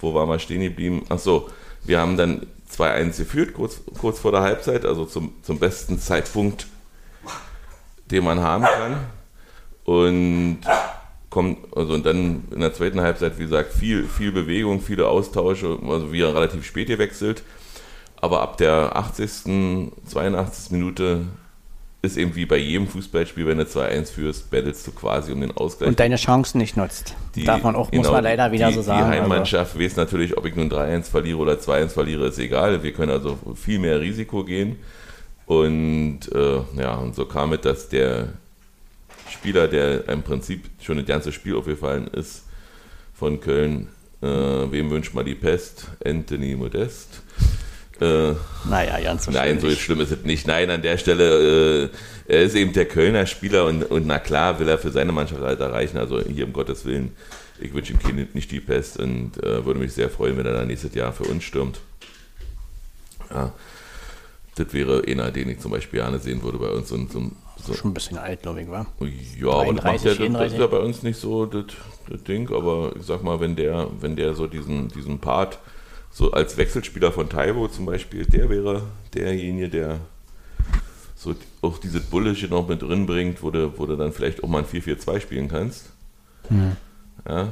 [0.00, 1.04] wo waren wir stehen geblieben?
[1.08, 1.48] Ach so,
[1.84, 6.66] wir haben dann 2-1 geführt, kurz, kurz vor der Halbzeit, also zum, zum besten Zeitpunkt,
[8.10, 8.96] den man haben kann.
[9.84, 10.60] Und
[11.30, 15.78] kommt, also und dann in der zweiten Halbzeit, wie gesagt, viel, viel Bewegung, viele Austausche,
[15.88, 17.42] also wir relativ spät gewechselt.
[18.16, 20.70] Aber ab der 80., 82.
[20.70, 21.26] Minute
[22.04, 25.52] ist eben wie bei jedem Fußballspiel, wenn du 2-1 führst, battlest du quasi um den
[25.52, 25.88] Ausgleich.
[25.88, 27.14] Und deine Chancen nicht nutzt.
[27.36, 28.98] Die- Darf man auch, muss genau, man leider wieder die, so sagen.
[28.98, 29.22] Die also.
[29.22, 32.82] Heimmannschaft weiß natürlich, ob ich nun 3-1 verliere oder 2-1 verliere, ist egal.
[32.82, 34.76] Wir können also viel mehr Risiko gehen.
[35.46, 38.30] Und äh, ja, und so kam es, dass der
[39.30, 42.44] Spieler, der im Prinzip schon das ganze Spiel aufgefallen ist,
[43.14, 43.88] von Köln,
[44.22, 45.86] äh, wem wünscht man die Pest?
[46.04, 47.22] Anthony Modest.
[48.02, 48.34] Äh,
[48.68, 50.46] Naja, ganz so Nein, so schlimm ist es nicht.
[50.46, 51.88] Nein, an der Stelle, äh,
[52.26, 55.42] er ist eben der Kölner Spieler und, und na klar will er für seine Mannschaft
[55.42, 55.98] halt erreichen.
[55.98, 57.14] Also hier um Gottes Willen,
[57.60, 60.52] ich wünsche ihm Kind nicht die Pest und äh, würde mich sehr freuen, wenn er
[60.54, 61.80] dann nächstes Jahr für uns stürmt.
[63.30, 63.52] Ja,
[64.56, 66.90] das wäre einer, den ich zum Beispiel gerne sehen würde bei uns.
[66.92, 67.30] Und, so,
[67.64, 68.86] so, Schon ein bisschen alt, glaube ich, war.
[69.00, 70.58] ja, aber das, macht ja, 33, das, das ist 34.
[70.58, 71.64] ja bei uns nicht so das,
[72.10, 75.58] das Ding, aber ich sag mal, wenn der, wenn der so diesen, diesen Part
[76.12, 78.82] so als Wechselspieler von Taibo zum Beispiel, der wäre
[79.14, 79.98] derjenige, der
[81.16, 84.48] so auch dieses Bullische noch mit drin bringt, wo du, wo du dann vielleicht auch
[84.48, 85.90] mal ein 4-4-2 spielen kannst.
[87.28, 87.48] Ja,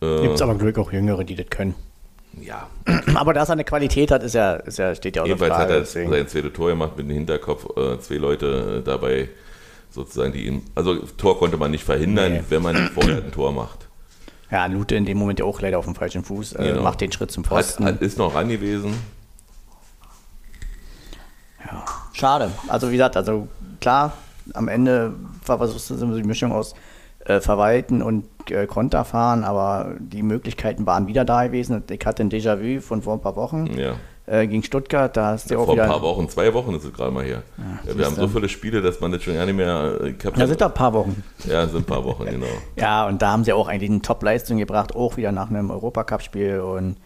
[0.00, 1.74] äh, Gibt es aber Glück auch Jüngere, die das können.
[2.40, 2.68] ja.
[3.14, 5.60] Aber dass er eine Qualität hat, ist ja, ist ja steht ja außer Jedenfalls hat
[5.62, 5.72] Frage.
[5.74, 6.10] er deswegen.
[6.10, 9.28] sein zweites Tor gemacht mit dem Hinterkopf, äh, zwei Leute äh, dabei
[9.90, 12.42] sozusagen, die ihn, also Tor konnte man nicht verhindern, Nee.
[12.50, 13.87] wenn man vorher ein Tor macht.
[14.50, 16.54] Ja, Lute in dem Moment ja auch leider auf dem falschen Fuß.
[16.54, 16.82] Äh, Genau.
[16.82, 17.84] Macht den Schritt zum Hat, Pfosten.
[17.84, 18.94] hat, ist noch ran gewesen.
[21.64, 22.50] Ja, schade.
[22.68, 23.48] Also wie gesagt, also
[23.80, 24.12] klar,
[24.54, 25.12] am Ende
[25.46, 26.74] war was ist die Mischung aus
[27.26, 31.82] äh, Verwalten und äh, Konterfahren, aber die Möglichkeiten waren wieder da gewesen.
[31.90, 33.96] Ich hatte ein Déjà-vu von vor ein paar Wochen Ja.
[34.30, 35.84] Äh, gegen Stuttgart, da hast du auch Vor wieder...
[35.84, 37.42] ein paar Wochen, zwei Wochen ist es gerade mal her.
[37.86, 40.00] Ja, wir haben so viele Spiele, dass man das schon gar nicht mehr.
[40.04, 41.22] Ich hab Ja, sind da ein paar Wochen.
[41.44, 42.46] Ja, sind ein paar Wochen, genau.
[42.76, 46.60] Ja, und da haben sie auch eigentlich eine Top-Leistung gebracht, auch wieder nach einem Europacup-Spiel
[46.60, 46.96] und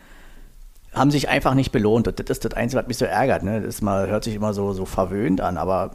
[0.92, 2.08] haben sich einfach nicht belohnt.
[2.08, 3.42] Und das ist das Einzige, was mich so ärgert.
[3.42, 3.60] Ne?
[3.60, 5.92] Das ist mal, hört sich immer so, so verwöhnt an, aber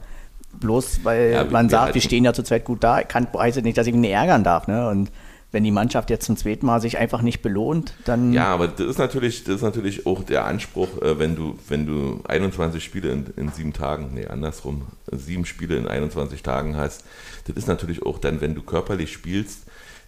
[0.59, 3.63] bloß weil Ja, man sagt, wir stehen ja zu zweit gut da, kann, heißt das
[3.63, 4.67] nicht, dass ich ihn nicht ärgern darf.
[4.67, 4.87] Ne?
[4.89, 5.11] Und
[5.51, 8.85] wenn die Mannschaft jetzt zum zweiten Mal sich einfach nicht belohnt, dann Ja, aber das
[8.85, 13.11] ist natürlich, das ist natürlich auch der Anspruch, äh, wenn du, wenn du 21 Spiele
[13.11, 17.05] in, in sieben Tagen, nee, andersrum, sieben Spiele in 21 Tagen hast,
[17.45, 19.63] das ist natürlich auch dann, wenn du körperlich spielst,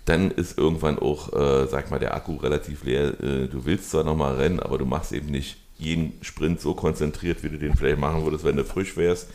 [0.06, 3.20] dann ist irgendwann auch, äh, sag mal, der Akku relativ leer.
[3.22, 7.44] Äh, du willst zwar nochmal rennen, aber du machst eben nicht jeden Sprint so konzentriert,
[7.44, 9.30] wie du den vielleicht machen würdest, wenn du frisch wärst.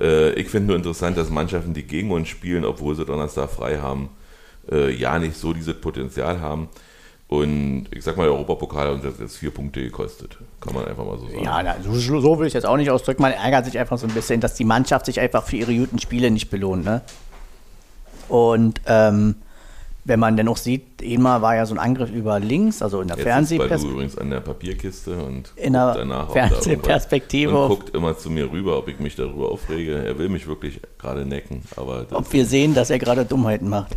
[0.00, 3.78] Äh, ich finde nur interessant, dass Mannschaften, die gegen uns spielen, obwohl sie Donnerstag frei
[3.78, 4.10] haben,
[4.70, 6.68] äh, ja nicht so dieses Potenzial haben.
[7.28, 10.38] Und ich sag mal, der Europapokal hat uns jetzt vier Punkte gekostet.
[10.60, 11.42] Kann man einfach mal so sagen.
[11.42, 13.20] Ja, na, so, so will ich jetzt auch nicht ausdrücken.
[13.22, 15.98] Man ärgert sich einfach so ein bisschen, dass die Mannschaft sich einfach für ihre guten
[15.98, 16.84] Spiele nicht belohnt.
[16.84, 17.02] Ne?
[18.28, 19.36] Und ähm,
[20.04, 23.08] wenn man dann auch sieht, einmal war ja so ein Angriff über links, also in
[23.08, 23.92] der Fernsehperspektive.
[23.92, 28.30] übrigens an der Papierkiste und In der danach, da Fernsehperspektive auf- Und guckt immer zu
[28.30, 30.04] mir rüber, ob ich mich darüber aufrege.
[30.04, 33.96] Er will mich wirklich gerade necken, aber Ob wir sehen, dass er gerade Dummheiten macht.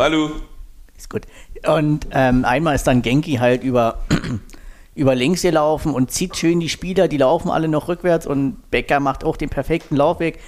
[0.00, 0.30] Balu!
[0.96, 1.22] Ist gut.
[1.68, 3.98] Und ähm, einmal ist dann Genki halt über,
[4.94, 8.98] über links gelaufen und zieht schön die Spieler, die laufen alle noch rückwärts und Becker
[8.98, 10.38] macht auch den perfekten Laufweg.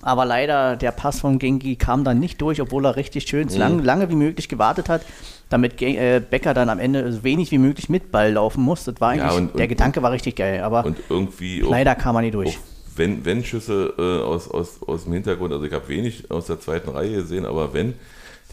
[0.00, 3.56] Aber leider, der Pass von Genki kam dann nicht durch, obwohl er richtig schön Mhm.
[3.56, 5.02] lang, lange wie möglich gewartet hat,
[5.48, 8.84] damit Gen äh, Becker dann am Ende so wenig wie möglich mit Ball laufen muss.
[8.84, 11.96] Das war eigentlich, Ja, und- der und- Gedanke war richtig geil, aber irgendwie auch, leider
[11.96, 12.60] kam er nicht durch.
[12.94, 16.60] wenn, wenn Schüsse äh, aus, aus, aus dem Hintergrund, also ich habe wenig aus der
[16.60, 17.94] zweiten Reihe gesehen, aber wenn,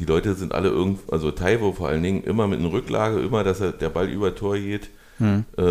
[0.02, 3.44] die Leute sind alle irgend, also Taiwo vor allen Dingen, immer mit einer Rücklage, immer,
[3.44, 5.46] dass er, der Ball über Tor geht, Hm.
[5.56, 5.64] äh,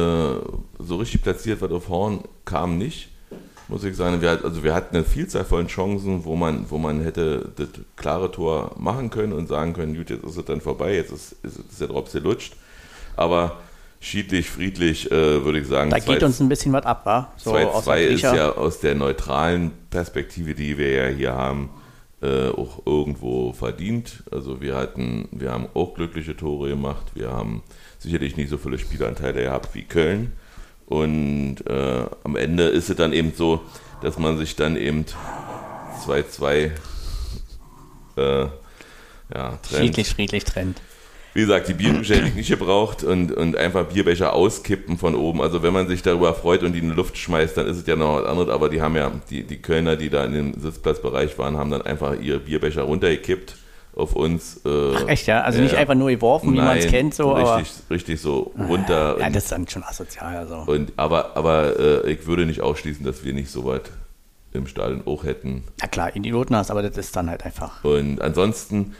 [0.78, 3.08] so richtig platziert was auf Horn kam nicht,
[3.66, 4.22] muss ich sagen.
[4.22, 7.66] Wir, also wir hatten eine Vielzahl von Chancen, wo man, wo man hätte das
[7.96, 11.32] klare Tor machen können und sagen können, gut, jetzt ist es dann vorbei, jetzt ist,
[11.42, 12.54] ist, ist der Drops gelutscht.
[13.16, 13.56] Aber
[13.98, 15.90] schiedlich, friedlich, äh, würde ich sagen.
[15.90, 17.32] Da zwei- geht uns ein bisschen was ab, wa?
[17.36, 21.70] So 2-2 der ist ja aus der neutralen Perspektive, die wir ja hier haben,
[22.22, 24.24] äh, auch irgendwo verdient.
[24.30, 27.06] Also wir hatten, wir haben auch glückliche Tore gemacht.
[27.14, 27.62] Wir haben
[27.98, 30.33] sicherlich nicht so viele Spielanteile gehabt wie Köln.
[30.87, 33.61] Und äh, am Ende ist es dann eben so,
[34.02, 35.04] dass man sich dann eben
[36.04, 36.70] 2-2 äh,
[38.16, 38.48] ja,
[39.28, 39.62] trennt.
[39.62, 40.80] Friedlich, friedlich trennt.
[41.32, 45.40] Wie gesagt, die Bierbecher hätte ich nicht gebraucht und, und einfach Bierbecher auskippen von oben.
[45.40, 47.86] Also wenn man sich darüber freut und die in die Luft schmeißt, dann ist es
[47.86, 48.50] ja noch was anderes.
[48.50, 51.82] Aber die haben ja, die, die Kölner, die da in dem Sitzplatzbereich waren, haben dann
[51.82, 53.54] einfach ihre Bierbecher runtergekippt
[53.94, 54.60] auf uns.
[54.64, 55.42] Äh, Ach, echt, ja?
[55.42, 59.16] Also nicht einfach nur geworfen, wie man es Nein, kennt, so, richtig, richtig so runter.
[59.18, 60.36] Ja, und, das ist dann schon asozial.
[60.36, 60.64] Also.
[60.66, 63.90] und, aber aber äh, ich würde nicht ausschließen, dass wir nicht so weit
[64.52, 65.64] im Stadion auch hätten.
[65.80, 67.84] Na klar, Idioten hast, aber das ist dann halt einfach.
[67.84, 68.94] Und ansonsten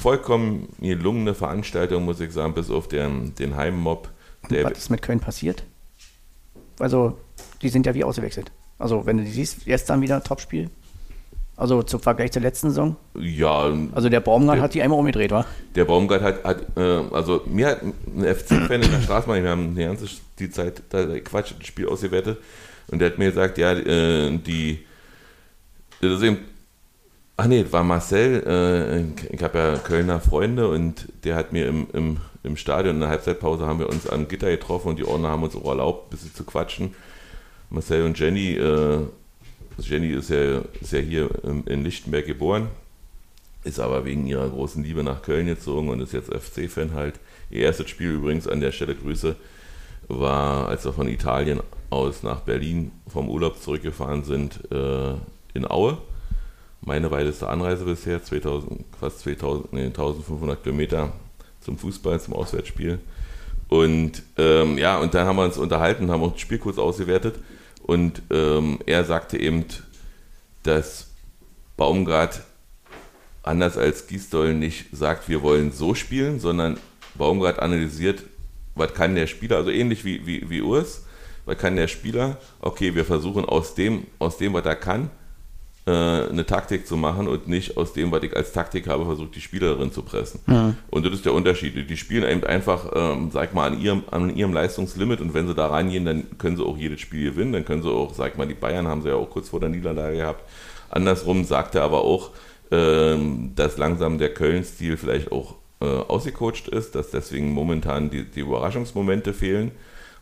[0.00, 4.08] vollkommen gelungene Veranstaltung, muss ich sagen, bis auf den, den Heimmob.
[4.50, 5.64] Der, Was ist mit Köln passiert?
[6.78, 7.16] Also,
[7.62, 8.52] die sind ja wie ausgewechselt.
[8.78, 10.70] Also, wenn du die siehst, jetzt dann wieder Topspiel.
[11.58, 12.96] Also zum Vergleich zur letzten Saison.
[13.18, 15.46] ja, Also der Baumgart Der- hat die einmal umgedreht, wa?
[15.74, 19.74] der Baumgart hat, hat äh, also mir hat ein FC-Fan in der Straßenbahn, wir haben
[19.74, 20.04] die ganze
[20.38, 22.36] die Zeit da Quatsch, das Spiel ausgewertet
[22.88, 24.84] und der hat mir gesagt, ja, äh, die,
[26.00, 26.38] das ist eben,
[27.36, 31.88] ach nee, war Marcel, äh, ich habe ja Kölner Freunde und der hat mir im,
[31.92, 35.30] im, im Stadion in der Halbzeitpause haben wir uns am Gitter getroffen und die Ordner
[35.30, 36.94] haben uns auch erlaubt, ein bisschen zu quatschen.
[37.70, 39.00] Marcel und Jenny, äh,
[39.78, 42.68] Jenny ist ja, ist ja hier in Lichtenberg geboren,
[43.64, 47.18] ist aber wegen ihrer großen Liebe nach Köln gezogen und ist jetzt FC-Fan halt.
[47.50, 49.36] Ihr erstes Spiel übrigens an der Stelle Grüße
[50.08, 55.14] war, als wir von Italien aus nach Berlin vom Urlaub zurückgefahren sind, äh,
[55.54, 55.98] in Aue.
[56.80, 61.12] Meine weiteste Anreise bisher, 2000, fast 2000, nee, 1500 Kilometer
[61.60, 62.98] zum Fußball, zum Auswärtsspiel.
[63.68, 67.36] Und ähm, ja, und dann haben wir uns unterhalten, haben auch das Spiel kurz ausgewertet.
[67.82, 69.64] Und ähm, er sagte eben,
[70.62, 71.08] dass
[71.76, 72.42] Baumgart
[73.42, 76.78] anders als Gisdol nicht sagt, wir wollen so spielen, sondern
[77.14, 78.22] Baumgart analysiert,
[78.76, 81.04] was kann der Spieler, also ähnlich wie, wie, wie Urs,
[81.44, 85.10] was kann der Spieler, okay, wir versuchen aus dem, aus dem, was er kann,
[85.86, 89.36] äh, eine Taktik zu machen und nicht aus dem, was ich als Taktik habe, versucht,
[89.36, 90.40] die Spielerin zu pressen.
[90.90, 91.88] Und das ist der Unterschied.
[91.88, 95.54] Die spielen eben einfach, ähm, sag mal, an ihrem, an ihrem Leistungslimit und wenn sie
[95.54, 97.52] da rangehen, dann können sie auch jedes Spiel gewinnen.
[97.52, 99.68] Dann können sie auch, sag mal, die Bayern haben sie ja auch kurz vor der
[99.68, 100.42] Niederlage gehabt.
[100.90, 102.30] Andersrum sagt er aber auch,
[102.72, 108.40] ähm, dass langsam der Köln-Stil vielleicht auch äh, ausgecoacht ist, dass deswegen momentan die, die
[108.40, 109.72] Überraschungsmomente fehlen.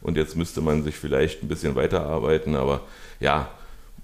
[0.01, 2.83] Und jetzt müsste man sich vielleicht ein bisschen weiterarbeiten, aber
[3.21, 3.49] ja,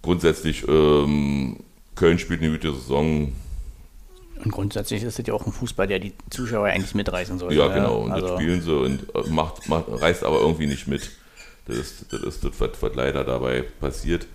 [0.03, 1.57] grundsätzlich, ähm,
[1.95, 3.33] Köln spielt eine gute Saison.
[4.43, 7.53] Und grundsätzlich ist es ja auch ein Fußball, der die Zuschauer eigentlich mitreißen soll.
[7.53, 7.75] Ja, ne?
[7.75, 7.99] genau.
[7.99, 11.11] Und also, das spielen sie und äh, macht, macht, reißt aber irgendwie nicht mit.
[11.67, 14.27] Das ist das, ist das was, was leider dabei passiert.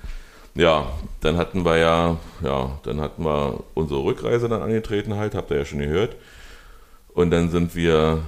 [0.53, 5.49] Ja, dann hatten wir ja, ja, dann hatten wir unsere Rückreise dann angetreten halt, habt
[5.51, 6.15] ihr ja schon gehört.
[7.15, 8.19] Und dann sind wir,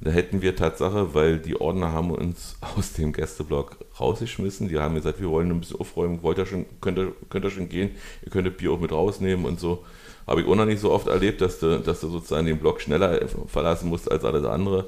[0.00, 4.68] da hätten wir Tatsache, weil die Ordner haben uns aus dem Gästeblock rausgeschmissen.
[4.68, 7.50] Die haben gesagt, wir wollen ein bisschen aufräumen, wollt ihr schon, könnt ihr, könnt ihr
[7.50, 7.90] schon gehen,
[8.24, 9.84] ihr könnt das Bier auch mit rausnehmen und so.
[10.26, 12.80] Habe ich auch noch nicht so oft erlebt, dass du, dass du sozusagen den Block
[12.80, 14.86] schneller verlassen musst als alles andere.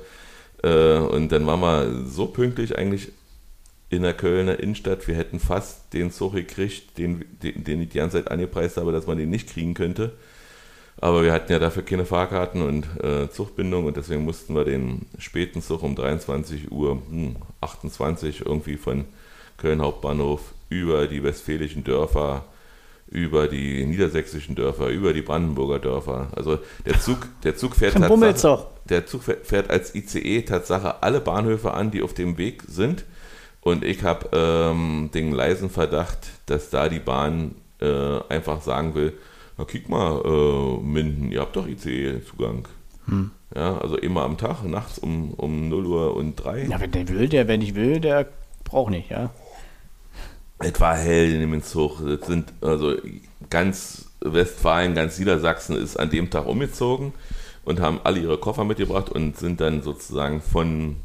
[0.63, 3.11] Äh, und dann waren wir so pünktlich eigentlich
[3.91, 5.09] in der Kölner Innenstadt.
[5.09, 8.93] Wir hätten fast den Zug gekriegt, den, den, den ich die ganze Zeit angepreist habe,
[8.93, 10.13] dass man den nicht kriegen könnte.
[11.01, 15.07] Aber wir hatten ja dafür keine Fahrkarten und äh, Zugbindung und deswegen mussten wir den
[15.19, 19.05] späten Zug um 23 Uhr hm, 28 irgendwie von
[19.57, 22.45] Köln Hauptbahnhof über die westfälischen Dörfer,
[23.09, 26.29] über die niedersächsischen Dörfer, über die Brandenburger Dörfer.
[26.35, 31.75] Also der Zug, der Zug fährt Tatsache, der Zug fährt als ICE Tatsache alle Bahnhöfe
[31.75, 33.05] an, die auf dem Weg sind.
[33.61, 39.15] Und ich habe ähm, den leisen Verdacht, dass da die Bahn äh, einfach sagen will,
[39.57, 42.67] na guck mal, äh, Minden, ihr habt doch ICE-Zugang.
[43.07, 43.31] Hm.
[43.55, 46.65] Ja, also immer am Tag, nachts um, um 0 Uhr und 3.
[46.65, 48.27] Ja, wenn der will, der, wenn ich will, der
[48.65, 49.31] braucht nicht, ja.
[50.59, 52.01] Es war hell in dem Zug.
[52.05, 52.95] Das sind also
[53.51, 57.13] ganz Westfalen, ganz Niedersachsen ist an dem Tag umgezogen
[57.65, 60.97] und haben alle ihre Koffer mitgebracht und sind dann sozusagen von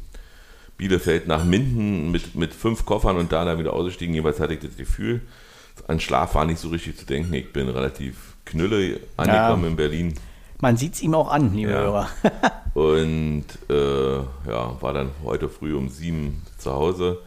[0.78, 4.14] Bielefeld nach Minden mit, mit fünf Koffern und da dann wieder ausgestiegen.
[4.14, 5.20] Jeweils hatte ich das Gefühl,
[5.86, 7.34] an Schlaf war nicht so richtig zu denken.
[7.34, 9.68] Ich bin relativ knülle angekommen Ja.
[9.70, 10.14] in Berlin.
[10.60, 11.78] Man sieht es ihm auch an, liebe Ja.
[11.78, 12.08] Hörer.
[12.74, 14.16] Und äh,
[14.50, 17.18] ja, war dann heute früh um sieben zu Hause.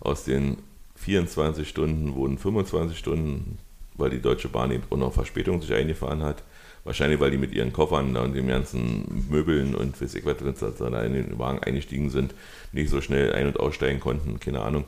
[0.00, 0.58] Aus den
[0.96, 3.58] 24 Stunden wurden 25 Stunden,
[3.94, 6.42] weil die Deutsche Bahn eben auch noch Verspätung sich eingefahren hat.
[6.84, 10.54] Wahrscheinlich, weil die mit ihren Koffern und den ganzen Möbeln und weiß ich was, wenn
[10.54, 12.34] sie da in den Wagen eingestiegen sind,
[12.72, 14.84] nicht so schnell ein- und aussteigen konnten, keine Ahnung.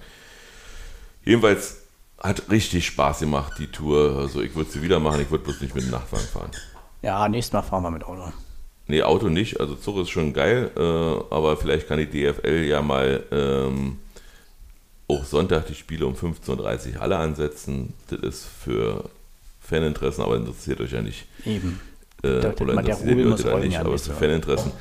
[1.25, 1.84] Jedenfalls
[2.19, 4.17] hat richtig Spaß gemacht, die Tour.
[4.19, 6.51] Also ich würde sie wieder machen, ich würde bloß nicht mit dem Nachtwagen fahren.
[7.03, 8.33] Ja, nächstes Mal fahren wir mit Auto.
[8.87, 9.61] Nee, Auto nicht.
[9.61, 10.81] Also Zug ist schon geil, äh,
[11.35, 13.99] aber vielleicht kann die DFL ja mal ähm,
[15.09, 17.95] auch Sonntag die Spiele um 15.30 Uhr alle ansetzen.
[18.09, 19.09] Das ist für
[19.61, 21.27] Faninteressen, aber interessiert euch ja nicht.
[21.45, 21.81] Eben.
[22.23, 24.19] Äh, Da- oder interessiert muss oder rollen, nicht, aber für Woche.
[24.19, 24.73] Faninteressen.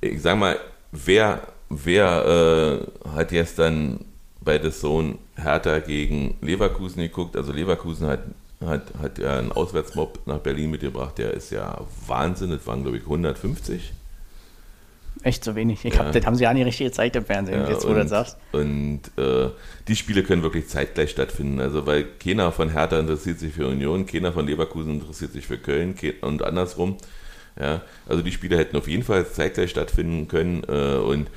[0.00, 0.58] Ich sag mal,
[0.92, 4.04] wer, wer äh, hat jetzt dann
[4.44, 7.36] bei The Zone Hertha gegen Leverkusen geguckt?
[7.36, 8.20] Also Leverkusen hat,
[8.64, 12.50] hat, hat ja einen Auswärtsmob nach Berlin mitgebracht, der ist ja Wahnsinn.
[12.50, 13.92] Das waren, glaube ich, 150.
[15.22, 15.82] Echt so wenig.
[15.84, 16.00] Ich Ja.
[16.06, 18.02] hab, das haben sie ja nicht richtig gezeigt im Fernsehen, Ja, jetzt wo du das
[18.04, 18.36] und, sagst.
[18.52, 19.48] Und äh,
[19.88, 21.60] die Spiele können wirklich zeitgleich stattfinden.
[21.60, 25.56] Also weil keiner von Hertha interessiert sich für Union, keiner von Leverkusen interessiert sich für
[25.56, 26.96] Köln und andersrum.
[27.58, 30.64] Ja, also die Spiele hätten auf jeden Fall zeitgleich stattfinden können.
[30.68, 31.28] Äh, und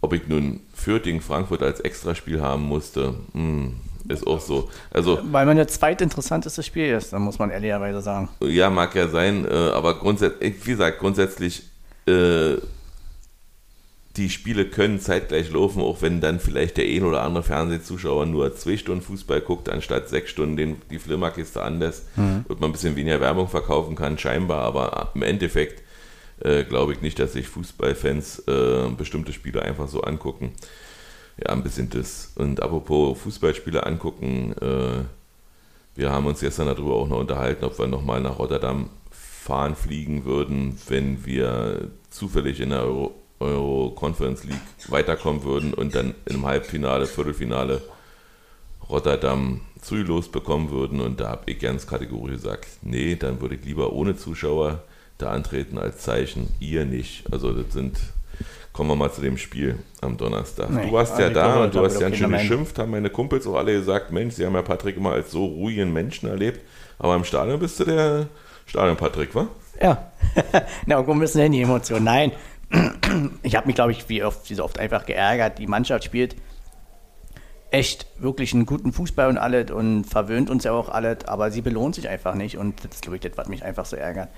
[0.00, 3.74] ob ich nun Fürth gegen Frankfurt als Extraspiel haben musste, hm,
[4.08, 4.70] ist auch so.
[4.90, 8.28] Also Weil man das zweitinteressanteste Spiel ist, dann muss man ehrlicherweise sagen.
[8.40, 11.64] ja, mag ja sein, äh, aber grundsätzlich, wie gesagt, grundsätzlich,
[12.06, 12.56] äh,
[14.16, 18.54] die Spiele können zeitgleich laufen, auch wenn dann vielleicht der ein oder andere Fernsehzuschauer nur
[18.56, 22.96] zwei Stunden Fußball guckt, anstatt sechs Stunden den, die Flimmerkiste anlässt und man ein bisschen
[22.96, 25.82] weniger Werbung verkaufen kann, scheinbar, aber im Endeffekt
[26.40, 30.52] äh, glaube ich nicht, dass sich Fußballfans äh, bestimmte Spiele einfach so angucken.
[31.38, 32.32] Ja, ein bisschen das.
[32.36, 35.04] Und apropos Fußballspiele angucken, äh,
[35.94, 40.24] wir haben uns gestern darüber auch noch unterhalten, ob wir nochmal nach Rotterdam fahren, fliegen
[40.24, 46.44] würden, wenn wir zufällig in der Euro, Euro Conference League weiterkommen würden und dann im
[46.44, 47.82] Halbfinale, Viertelfinale
[48.88, 51.00] Rotterdam zugelost bekommen würden.
[51.00, 54.82] Und da habe ich ganz kategorisch gesagt, nee, dann würde ich lieber ohne Zuschauer
[55.18, 57.24] da antreten als Zeichen, ihr nicht.
[57.32, 57.98] Also das sind,
[58.72, 60.70] kommen wir mal zu dem Spiel am Donnerstag.
[60.70, 63.56] Nee, du warst ja da und du hast auch schön geschimpft, haben meine Kumpels auch
[63.56, 66.60] alle gesagt, Mensch, sie haben ja Patrick immer als so ruhigen Menschen erlebt,
[66.98, 68.28] aber im Stadion bist du der
[68.66, 69.48] Stadion-Patrick, wa?
[69.80, 70.10] Ja.
[70.86, 72.04] Na, irgendwo müssen hin die Emotionen.
[72.04, 72.32] Nein.
[73.42, 75.58] Ich habe mich, glaube ich, wie, oft, wie so oft einfach geärgert.
[75.58, 76.36] Die Mannschaft spielt
[77.70, 81.62] echt wirklich einen guten Fußball und alles und verwöhnt uns ja auch alles, aber sie
[81.62, 84.28] belohnt sich einfach nicht und das ist, glaube ich, das, was mich einfach so ärgert.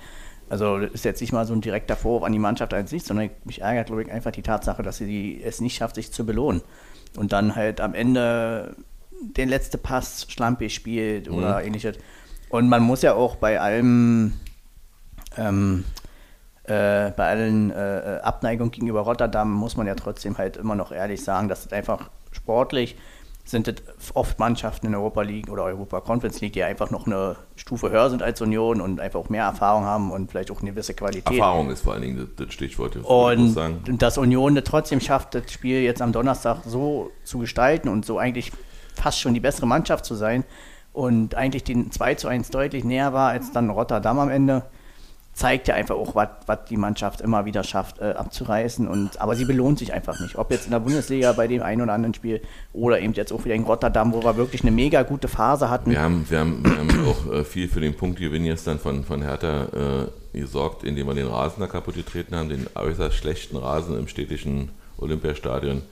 [0.49, 3.03] Also das ist jetzt nicht mal so ein direkter Vorwurf an die Mannschaft an sich,
[3.03, 6.25] sondern mich ärgert, glaube ich, einfach die Tatsache, dass sie es nicht schafft, sich zu
[6.25, 6.61] belohnen.
[7.15, 8.75] Und dann halt am Ende
[9.21, 11.97] den letzten Pass schlampig spielt oder ähnliches.
[12.49, 14.33] Und man muss ja auch bei allem
[15.37, 15.83] ähm,
[16.63, 21.23] äh, bei allen äh, Abneigungen gegenüber Rotterdam muss man ja trotzdem halt immer noch ehrlich
[21.23, 22.95] sagen, dass es einfach sportlich
[23.49, 23.75] sind es
[24.13, 28.09] oft Mannschaften in Europa League oder Europa Conference League, die einfach noch eine Stufe höher
[28.09, 31.33] sind als Union und einfach auch mehr Erfahrung haben und vielleicht auch eine gewisse Qualität.
[31.33, 32.95] Erfahrung ist vor allen Dingen das, das Stichwort.
[32.95, 33.97] das Und sagen.
[33.97, 38.19] dass Union das trotzdem schafft, das Spiel jetzt am Donnerstag so zu gestalten und so
[38.19, 38.51] eigentlich
[38.93, 40.43] fast schon die bessere Mannschaft zu sein
[40.93, 44.63] und eigentlich den 2 zu 1 deutlich näher war als dann Rotterdam am Ende,
[45.39, 46.29] zeigt ja einfach auch, was
[46.69, 48.87] die Mannschaft immer wieder schafft, äh, abzureißen.
[48.87, 50.35] Und, aber sie belohnt sich einfach nicht.
[50.35, 52.41] Ob jetzt in der Bundesliga bei dem einen oder anderen Spiel
[52.73, 55.91] oder eben jetzt auch wieder in Rotterdam, wo wir wirklich eine mega gute Phase hatten.
[55.91, 59.21] Wir haben, wir haben, wir haben auch äh, viel für den Punktgewinn dann von, von
[59.21, 63.97] Hertha äh, gesorgt, indem wir den Rasen da kaputt getreten haben, den äußerst schlechten Rasen
[63.97, 65.83] im städtischen Olympiastadion.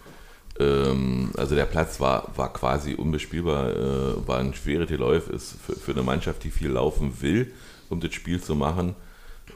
[0.59, 5.77] Ähm, also der Platz war, war quasi unbespielbar, äh, war ein schweres Geläuf, ist für,
[5.77, 7.53] für eine Mannschaft, die viel laufen will,
[7.89, 8.93] um das Spiel zu machen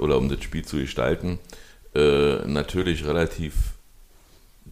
[0.02, 1.40] oder um das Spiel zu gestalten,
[1.96, 3.54] äh, natürlich relativ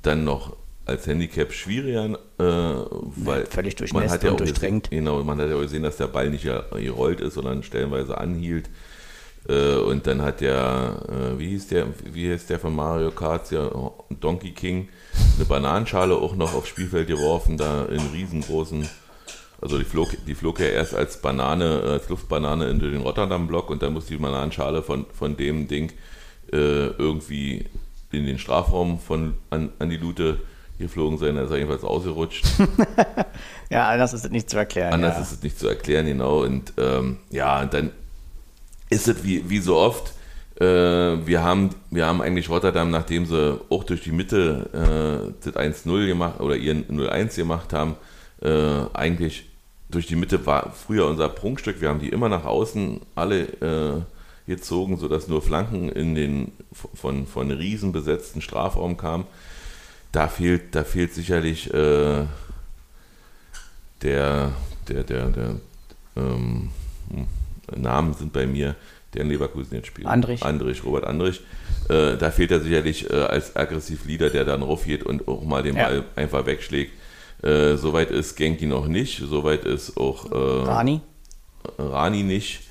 [0.01, 4.89] dann noch als Handicap schwieriger, äh, weil völlig man hat ja auch durchdrängt.
[4.89, 8.17] Gesehen, genau, man hat ja auch gesehen, dass der Ball nicht gerollt ist, sondern stellenweise
[8.17, 8.69] anhielt.
[9.47, 13.51] Äh, und dann hat der, äh, wie hieß der, wie hieß der von Mario Kart,
[13.51, 13.69] ja,
[14.09, 14.89] Donkey King,
[15.35, 18.89] eine Bananenschale auch noch aufs Spielfeld geworfen, da in riesengroßen,
[19.61, 23.69] also die flog, die flog ja erst als Banane, äh, als Luftbanane in den Rotterdam-Block
[23.69, 25.91] und dann muss die Bananenschale von, von dem Ding
[26.51, 27.65] äh, irgendwie
[28.11, 30.39] in den Strafraum von an, an die Lute
[30.79, 32.45] geflogen sein, da ist er jedenfalls ausgerutscht.
[33.69, 34.93] Ja, anders ist es nicht zu erklären.
[34.93, 35.21] Anders ja.
[35.21, 36.41] ist es nicht zu erklären, genau.
[36.41, 37.91] Und ähm, ja, und dann
[38.89, 40.11] ist es wie, wie so oft,
[40.59, 45.55] äh, wir, haben, wir haben eigentlich Rotterdam, nachdem sie auch durch die Mitte äh, das
[45.55, 47.95] 1-0 gemacht oder ihren 0-1 gemacht haben,
[48.41, 49.48] äh, eigentlich
[49.89, 51.81] durch die Mitte war früher unser Prunkstück.
[51.81, 54.01] Wir haben die immer nach außen alle äh,
[54.47, 56.51] gezogen, sodass nur Flanken in den
[56.93, 59.25] von, von riesen besetzten Strafraum kamen.
[60.11, 62.25] Da fehlt, da fehlt sicherlich äh,
[64.01, 64.51] der,
[64.87, 65.55] der, der, der
[66.15, 66.69] ähm,
[67.09, 67.27] hm,
[67.81, 68.75] Namen sind bei mir,
[69.13, 70.07] der in Leverkusen jetzt spielt.
[70.07, 70.43] Andrich.
[70.43, 71.41] Andrich, Robert Andrich.
[71.89, 75.63] Äh, da fehlt er sicherlich äh, als aggressiv Leader, der dann raufgeht und auch mal
[75.63, 75.85] den Ja.
[75.87, 76.93] Ball einfach wegschlägt.
[77.43, 80.35] Äh, Soweit ist Genki noch nicht, soweit ist auch äh,
[80.67, 81.01] Rani?
[81.77, 82.61] Rani nicht.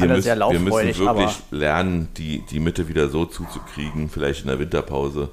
[0.00, 4.58] Alle sehr wir müssen wirklich lernen, die, die Mitte wieder so zuzukriegen, vielleicht in der
[4.58, 5.30] Winterpause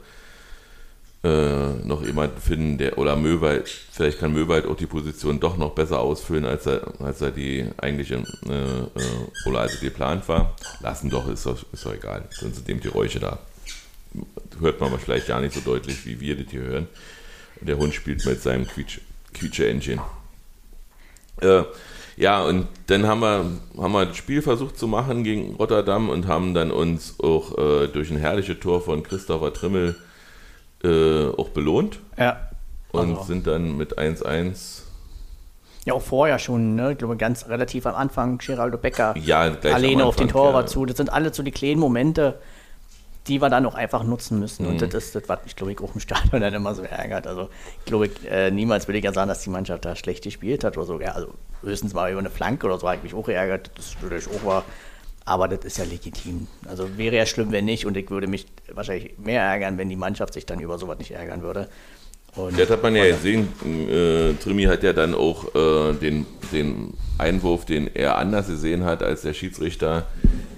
[1.23, 5.71] äh, noch jemanden finden, der oder Möwald, vielleicht kann Möwald auch die Position doch noch
[5.71, 10.55] besser ausfüllen, als er, als er die eigentliche äh, äh, oder als er geplant war.
[10.81, 12.25] Lassen doch, ist doch, ist doch egal.
[12.31, 13.39] Sind sie dem die Räuche da.
[14.59, 16.87] Hört man aber vielleicht gar nicht so deutlich, wie wir das hier hören.
[17.65, 18.99] Der Hund spielt mit seinem Quietsch,
[19.33, 20.01] Quietsche-Engine.
[21.41, 21.63] Äh,
[22.17, 23.45] ja, und dann haben wir,
[23.81, 27.87] haben wir das Spiel versucht zu machen gegen Rotterdam und haben dann uns auch äh,
[27.87, 29.95] durch ein herrliches Tor von Christopher Trimmel
[30.83, 32.49] äh, auch belohnt Ja.
[32.91, 34.81] und Also- sind dann mit 1-1
[35.85, 36.91] Ja, auch vorher schon, ne?
[36.91, 40.73] Ich glaube, ganz relativ am Anfang, Geraldo Becker Ja, alleine auf den Torwart ja.
[40.73, 40.85] zu.
[40.85, 42.39] Das sind alle so die kleinen Momente,
[43.27, 44.65] die wir dann auch einfach nutzen müssen.
[44.65, 44.71] Mhm.
[44.71, 47.27] Und das ist das, was mich, glaube ich, auch im Stadion dann immer so ärgert.
[47.27, 50.63] Also, ich glaube, äh, niemals will ich ja sagen, dass die Mannschaft da schlecht gespielt
[50.63, 50.99] hat oder so.
[50.99, 51.29] Ja, also,
[51.61, 53.71] höchstens mal über eine Flanke oder so, habe ich mich auch geärgert.
[53.75, 54.65] Das natürlich auch war.
[55.25, 56.47] Aber das ist ja legitim.
[56.67, 57.85] Also, wäre ja schlimm, wenn nicht.
[57.85, 61.11] Und ich würde mich wahrscheinlich mehr ärgern, wenn die Mannschaft sich dann über sowas nicht
[61.11, 61.69] ärgern würde.
[62.35, 63.47] Und Das hat man ja gesehen.
[63.63, 69.03] Äh, Trimi hat ja dann auch äh, den, den Einwurf, den er anders gesehen hat
[69.03, 70.07] als der Schiedsrichter,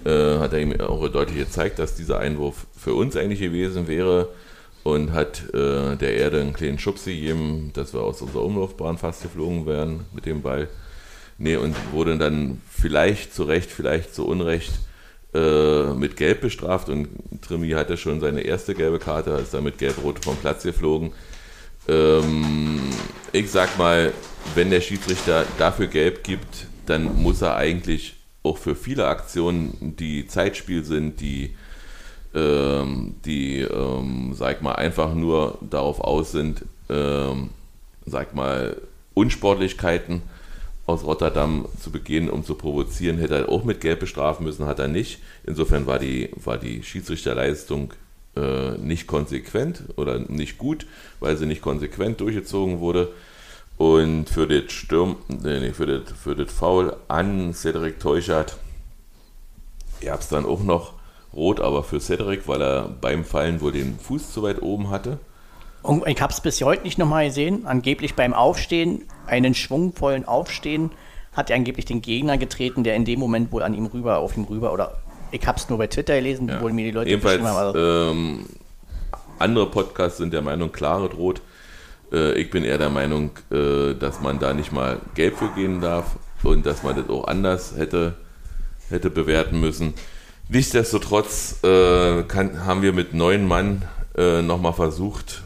[0.06, 4.30] äh, hat er ihm auch deutlich gezeigt, dass dieser Einwurf für uns eigentlich gewesen wäre
[4.84, 9.24] und hat äh, der Erde einen kleinen Schubs gegeben, dass wir aus unserer Umlaufbahn fast
[9.24, 10.68] geflogen wären mit dem Ball.
[11.38, 14.72] Nee, und wurde dann vielleicht zu Recht, vielleicht zu Unrecht
[15.34, 17.10] äh, mit Gelb bestraft und
[17.42, 21.12] Trimi hatte schon seine erste gelbe Karte, ist dann mit Gelb-Rot vom Platz geflogen.
[21.88, 22.80] Ähm,
[23.32, 24.14] ich sag mal,
[24.54, 28.16] wenn der Schiedsrichter dafür gelb gibt, dann muss er eigentlich
[28.46, 31.56] auch für viele Aktionen, die Zeitspiel sind, die,
[32.34, 37.50] ähm, die ähm, sag mal, einfach nur darauf aus sind, ähm,
[38.06, 38.78] sag mal,
[39.14, 40.22] Unsportlichkeiten
[40.86, 44.80] aus Rotterdam zu begehen, um zu provozieren, hätte er auch mit Gelb bestrafen müssen, hat
[44.80, 45.20] er nicht.
[45.44, 47.94] Insofern war die, war die Schiedsrichterleistung
[48.36, 50.86] äh, nicht konsequent oder nicht gut,
[51.20, 53.12] weil sie nicht konsequent durchgezogen wurde.
[53.78, 58.58] Und für das Sturm, nee, für das, für das Foul an Cedric Teuchert
[60.02, 60.94] gab es dann auch noch
[61.34, 65.20] rot, aber für Cedric, weil er beim Fallen wohl den Fuß zu weit oben hatte.
[65.82, 67.66] Und ich habe es bis heute nicht nochmal gesehen.
[67.68, 70.92] Angeblich beim Aufstehen, einen schwungvollen Aufstehen,
[71.34, 74.38] hat er angeblich den Gegner getreten, der in dem Moment wohl an ihm rüber, auf
[74.38, 74.98] ihm rüber, oder
[75.32, 76.62] ich habe es nur bei Twitter gelesen, Ja.
[76.62, 77.58] wo mir die Leute Jedenfalls, haben.
[77.58, 78.46] Also, ähm,
[79.38, 81.42] andere Podcasts sind der Meinung, klare Rot.
[82.12, 85.82] Äh, ich bin eher der Meinung, äh, dass man da nicht mal gelb für gehen
[85.82, 88.14] darf und dass man das auch anders hätte,
[88.90, 89.94] hätte bewerten müssen.
[90.50, 93.82] Nichtsdestotrotz äh, kann, haben wir mit neun Mann
[94.16, 95.42] äh, nochmal versucht,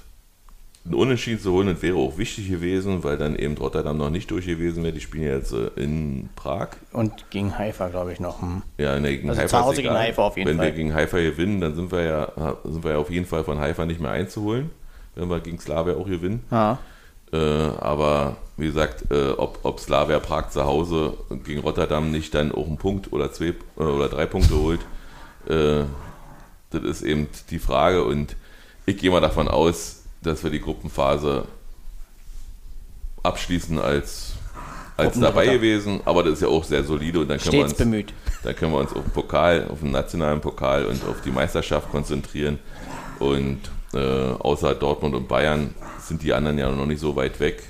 [0.86, 4.30] einen Unentschieden zu holen und wäre auch wichtig gewesen, weil dann eben Rotterdam noch nicht
[4.32, 4.94] durch gewesen wäre.
[4.94, 6.70] Die spielen ja jetzt in Prag.
[6.94, 8.42] und gegen Haifa, glaube ich, noch.
[8.42, 8.62] Hm.
[8.78, 9.94] Ja, nee, gegen Also Haifa zu Hause gegen.
[9.94, 10.66] Haifa auf jeden Wenn Fall.
[10.68, 13.60] wir gegen Haifa gewinnen, dann sind wir ja sind wir ja auf jeden Fall von
[13.60, 14.70] Haifa nicht mehr einzuholen,
[15.20, 16.44] wenn wir gegen Slavia auch gewinnen.
[16.52, 16.80] Ja.
[17.32, 21.14] Äh, aber wie gesagt, äh, ob, ob Slavia Prag zu Hause
[21.44, 24.82] gegen Rotterdam nicht dann auch einen Punkt oder zwei äh, oder drei Punkte holt,
[25.48, 25.84] äh,
[26.72, 28.04] das ist eben die Frage.
[28.04, 28.36] Und
[28.86, 31.46] ich gehe mal davon aus, dass wir die Gruppenphase
[33.22, 34.34] abschließen als,
[34.98, 36.02] als dabei gewesen.
[36.06, 38.14] Aber das ist ja auch sehr solide und dann können, wir uns, bemüht.
[38.44, 41.92] dann können wir uns auf den Pokal, auf den nationalen Pokal und auf die Meisterschaft
[41.92, 42.60] konzentrieren.
[43.20, 43.60] Und
[43.94, 47.64] äh, außer Dortmund und Bayern sind die anderen ja noch nicht so weit weg.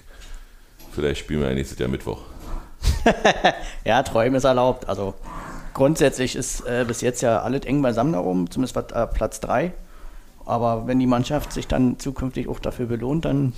[0.91, 2.19] Vielleicht spielen wir ja nächstes Jahr Mittwoch.
[3.85, 4.87] Ja, Träume ist erlaubt.
[4.87, 5.13] Also
[5.73, 9.71] grundsätzlich ist äh, bis jetzt ja alles eng beisammen darum, zumindest was, äh, Platz 3.
[10.45, 13.53] Aber wenn die Mannschaft sich dann zukünftig auch dafür belohnt, dann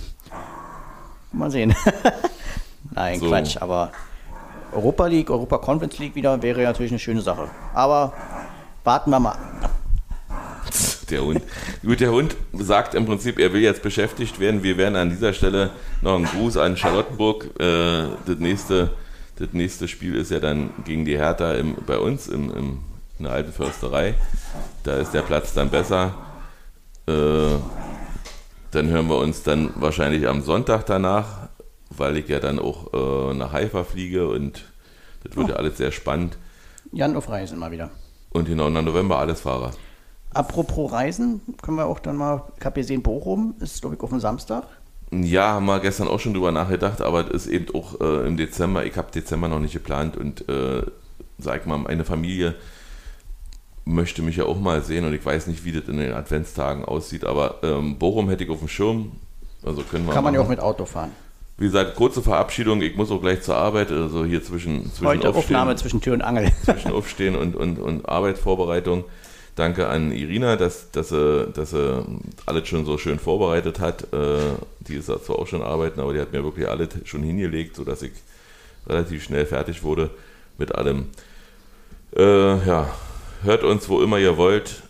[1.32, 1.74] mal sehen.
[2.94, 3.28] Nein, So.
[3.28, 3.92] Quatsch, aber
[4.72, 7.48] Europa League, Europa Conference League wieder wäre ja natürlich eine schöne Sache.
[7.74, 8.12] Aber
[8.84, 9.36] warten wir mal.
[11.12, 11.42] Der Hund.
[11.82, 14.62] Gut, der Hund sagt im Prinzip, er will jetzt beschäftigt werden.
[14.62, 17.50] Wir werden an dieser Stelle noch einen Gruß an Charlottenburg.
[17.60, 18.90] Äh, das, nächste,
[19.36, 22.78] das nächste Spiel ist ja dann gegen die Hertha im, bei uns im, im,
[23.18, 24.14] in der alten Försterei.
[24.84, 26.14] Da ist der Platz dann besser.
[27.06, 27.58] Äh,
[28.70, 31.50] dann hören wir uns dann wahrscheinlich am Sonntag danach,
[31.90, 34.64] weil ich ja dann auch äh, nach Haifa fliege und
[35.24, 36.38] das wird ja alles sehr spannend.
[36.90, 37.90] Jan auf Reisen mal wieder.
[38.30, 39.72] Und genau November alles Fahrer.
[40.34, 44.10] Apropos Reisen, können wir auch dann mal, ich habe gesehen, Bochum ist, glaube ich, auf
[44.10, 44.64] dem Samstag.
[45.10, 48.36] Ja, haben wir gestern auch schon drüber nachgedacht, aber das ist eben auch äh, im
[48.38, 48.86] Dezember.
[48.86, 50.82] Ich habe Dezember noch nicht geplant und äh,
[51.38, 52.54] sag mal, meine Familie
[53.84, 56.84] möchte mich ja auch mal sehen und ich weiß nicht, wie das in den Adventstagen
[56.84, 59.12] aussieht, aber ähm, Bochum hätte ich auf dem Schirm.
[59.64, 61.10] Also können wir Kann man ja auch mit Auto fahren.
[61.58, 62.80] Wie gesagt, kurze Verabschiedung.
[62.80, 66.14] Ich muss auch gleich zur Arbeit, also hier zwischen, zwischen Heute Aufstehen- Aufnahme zwischen Tür
[66.14, 66.50] und Angel.
[66.64, 69.04] zwischen Aufstehen und, und, und Arbeitsvorbereitung.
[69.54, 72.04] Danke an Irina, dass, dass, sie, dass sie
[72.46, 74.04] alles schon so schön vorbereitet hat.
[74.12, 74.38] Äh,
[74.80, 78.00] Die ist zwar auch schon arbeiten, aber die hat mir wirklich alles schon hingelegt, sodass
[78.02, 78.12] ich
[78.86, 80.10] relativ schnell fertig wurde
[80.58, 81.08] mit allem.
[82.16, 82.88] Äh, ja,
[83.42, 84.82] hört uns, wo immer ihr wollt.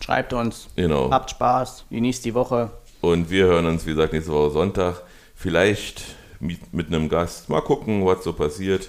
[0.00, 1.10] Schreibt uns, Genau.
[1.10, 2.70] habt Spaß, genießt die Woche.
[3.00, 5.02] Und wir hören uns, wie gesagt, nächste Woche Sonntag.
[5.34, 6.04] Vielleicht
[6.38, 7.48] mit, mit einem Gast.
[7.48, 8.88] Mal gucken, was so passiert.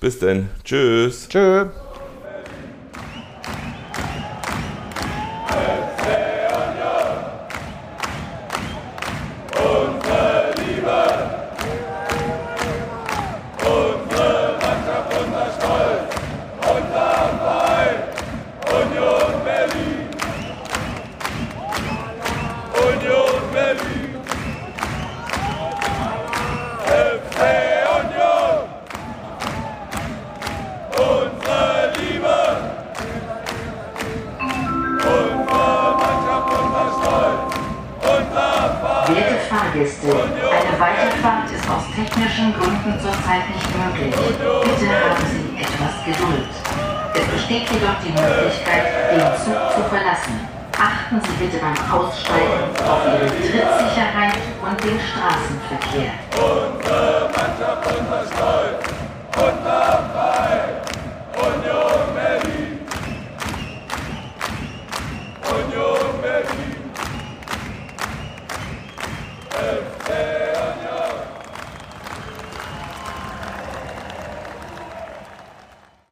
[0.00, 0.48] Bis dann.
[0.64, 1.28] Tschüss.
[1.28, 1.66] Tschö.